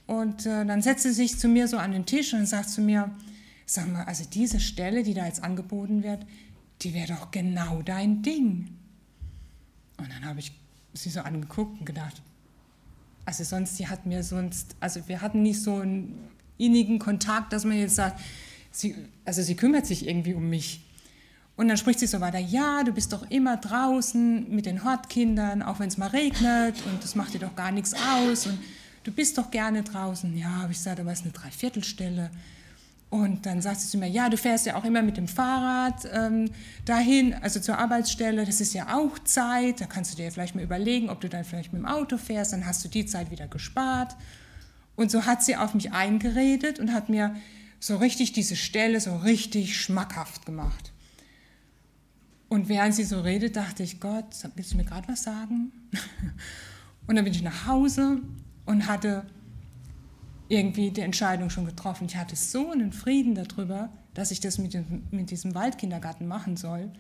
Und 0.06 0.46
äh, 0.46 0.64
dann 0.64 0.82
setzte 0.82 1.08
sie 1.08 1.26
sich 1.26 1.38
zu 1.38 1.48
mir 1.48 1.68
so 1.68 1.78
an 1.78 1.92
den 1.92 2.06
Tisch 2.06 2.34
und 2.34 2.46
sagt 2.46 2.70
zu 2.70 2.80
mir, 2.80 3.10
sag 3.66 3.90
mal, 3.90 4.04
also 4.04 4.24
diese 4.30 4.60
Stelle, 4.60 5.02
die 5.02 5.14
da 5.14 5.26
jetzt 5.26 5.42
angeboten 5.42 6.02
wird, 6.02 6.26
die 6.82 6.94
wäre 6.94 7.08
doch 7.08 7.30
genau 7.30 7.82
dein 7.82 8.22
Ding. 8.22 8.68
Und 9.96 10.10
dann 10.10 10.24
habe 10.24 10.40
ich 10.40 10.52
sie 10.94 11.10
so 11.10 11.20
angeguckt 11.20 11.80
und 11.80 11.86
gedacht, 11.86 12.20
also 13.24 13.44
sonst, 13.44 13.76
sie 13.76 13.86
hat 13.86 14.04
mir 14.04 14.22
sonst, 14.22 14.74
also 14.80 15.06
wir 15.06 15.20
hatten 15.20 15.42
nicht 15.42 15.62
so 15.62 15.76
einen 15.76 16.18
innigen 16.58 16.98
Kontakt, 16.98 17.52
dass 17.52 17.64
man 17.64 17.78
jetzt 17.78 17.94
sagt, 17.94 18.20
sie, 18.70 18.94
also 19.24 19.42
sie 19.42 19.54
kümmert 19.54 19.86
sich 19.86 20.06
irgendwie 20.06 20.34
um 20.34 20.48
mich. 20.50 20.84
Und 21.62 21.68
dann 21.68 21.76
spricht 21.76 22.00
sie 22.00 22.08
so 22.08 22.20
weiter, 22.20 22.40
ja, 22.40 22.82
du 22.82 22.90
bist 22.90 23.12
doch 23.12 23.30
immer 23.30 23.56
draußen 23.56 24.52
mit 24.52 24.66
den 24.66 24.82
Hortkindern, 24.82 25.62
auch 25.62 25.78
wenn 25.78 25.86
es 25.86 25.96
mal 25.96 26.08
regnet 26.08 26.74
und 26.86 27.04
das 27.04 27.14
macht 27.14 27.34
dir 27.34 27.38
doch 27.38 27.54
gar 27.54 27.70
nichts 27.70 27.94
aus 27.94 28.46
und 28.48 28.58
du 29.04 29.12
bist 29.12 29.38
doch 29.38 29.48
gerne 29.52 29.84
draußen. 29.84 30.36
Ja, 30.36 30.62
habe 30.62 30.72
ich 30.72 30.78
gesagt, 30.78 30.98
aber 30.98 31.12
es 31.12 31.20
ist 31.20 31.24
eine 31.24 31.32
Dreiviertelstelle. 31.32 32.32
Und 33.10 33.46
dann 33.46 33.62
sagt 33.62 33.78
sie 33.78 33.88
zu 33.88 33.96
mir, 33.96 34.08
ja, 34.08 34.28
du 34.28 34.36
fährst 34.36 34.66
ja 34.66 34.74
auch 34.74 34.82
immer 34.82 35.02
mit 35.02 35.16
dem 35.16 35.28
Fahrrad 35.28 36.04
ähm, 36.12 36.50
dahin, 36.84 37.32
also 37.32 37.60
zur 37.60 37.78
Arbeitsstelle, 37.78 38.44
das 38.44 38.60
ist 38.60 38.74
ja 38.74 38.96
auch 38.96 39.20
Zeit, 39.20 39.80
da 39.80 39.86
kannst 39.86 40.12
du 40.12 40.16
dir 40.16 40.32
vielleicht 40.32 40.56
mal 40.56 40.64
überlegen, 40.64 41.10
ob 41.10 41.20
du 41.20 41.28
dann 41.28 41.44
vielleicht 41.44 41.72
mit 41.72 41.80
dem 41.80 41.86
Auto 41.86 42.16
fährst, 42.16 42.52
dann 42.54 42.66
hast 42.66 42.84
du 42.84 42.88
die 42.88 43.06
Zeit 43.06 43.30
wieder 43.30 43.46
gespart. 43.46 44.16
Und 44.96 45.12
so 45.12 45.26
hat 45.26 45.44
sie 45.44 45.54
auf 45.54 45.74
mich 45.74 45.92
eingeredet 45.92 46.80
und 46.80 46.92
hat 46.92 47.08
mir 47.08 47.36
so 47.78 47.98
richtig 47.98 48.32
diese 48.32 48.56
Stelle 48.56 49.00
so 49.00 49.14
richtig 49.18 49.80
schmackhaft 49.80 50.44
gemacht. 50.44 50.91
Und 52.52 52.68
während 52.68 52.94
sie 52.94 53.04
so 53.04 53.22
redet, 53.22 53.56
dachte 53.56 53.82
ich, 53.82 53.98
Gott, 53.98 54.26
willst 54.56 54.74
du 54.74 54.76
mir 54.76 54.84
gerade 54.84 55.08
was 55.08 55.22
sagen? 55.22 55.72
Und 57.06 57.16
dann 57.16 57.24
bin 57.24 57.32
ich 57.32 57.40
nach 57.40 57.66
Hause 57.66 58.20
und 58.66 58.86
hatte 58.86 59.24
irgendwie 60.48 60.90
die 60.90 61.00
Entscheidung 61.00 61.48
schon 61.48 61.64
getroffen. 61.64 62.04
Ich 62.08 62.16
hatte 62.16 62.36
so 62.36 62.70
einen 62.70 62.92
Frieden 62.92 63.34
darüber, 63.34 63.88
dass 64.12 64.30
ich 64.30 64.40
das 64.40 64.58
mit, 64.58 64.74
dem, 64.74 65.04
mit 65.10 65.30
diesem 65.30 65.54
Waldkindergarten 65.54 66.28
machen 66.28 66.58
soll. 66.58 66.90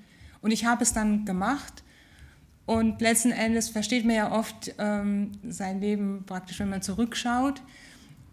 Und 0.40 0.52
ich 0.52 0.64
habe 0.64 0.84
es 0.84 0.94
dann 0.94 1.26
gemacht. 1.26 1.84
Und 2.64 3.02
letzten 3.02 3.30
Endes 3.30 3.68
versteht 3.68 4.06
man 4.06 4.16
ja 4.16 4.32
oft 4.32 4.74
ähm, 4.78 5.32
sein 5.46 5.82
Leben 5.82 6.24
praktisch, 6.24 6.60
wenn 6.60 6.70
man 6.70 6.80
zurückschaut. 6.80 7.60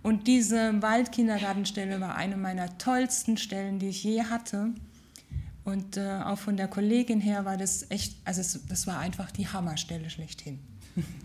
Und 0.04 0.26
diese 0.26 0.82
Waldkindergartenstelle 0.82 2.00
war 2.00 2.16
eine 2.16 2.38
meiner 2.38 2.78
tollsten 2.78 3.36
Stellen, 3.36 3.78
die 3.78 3.90
ich 3.90 4.06
je 4.06 4.24
hatte. 4.24 4.74
Und 5.70 5.98
äh, 5.98 6.22
auch 6.24 6.40
von 6.40 6.58
der 6.58 6.68
Kollegin 6.68 7.22
her 7.22 7.46
war 7.46 7.56
das 7.56 7.90
echt, 7.90 8.16
also 8.26 8.42
es, 8.42 8.66
das 8.68 8.88
war 8.88 9.00
einfach 9.00 9.32
die 9.32 9.48
Hammerstelle 9.48 10.10
schlechthin. 10.10 10.60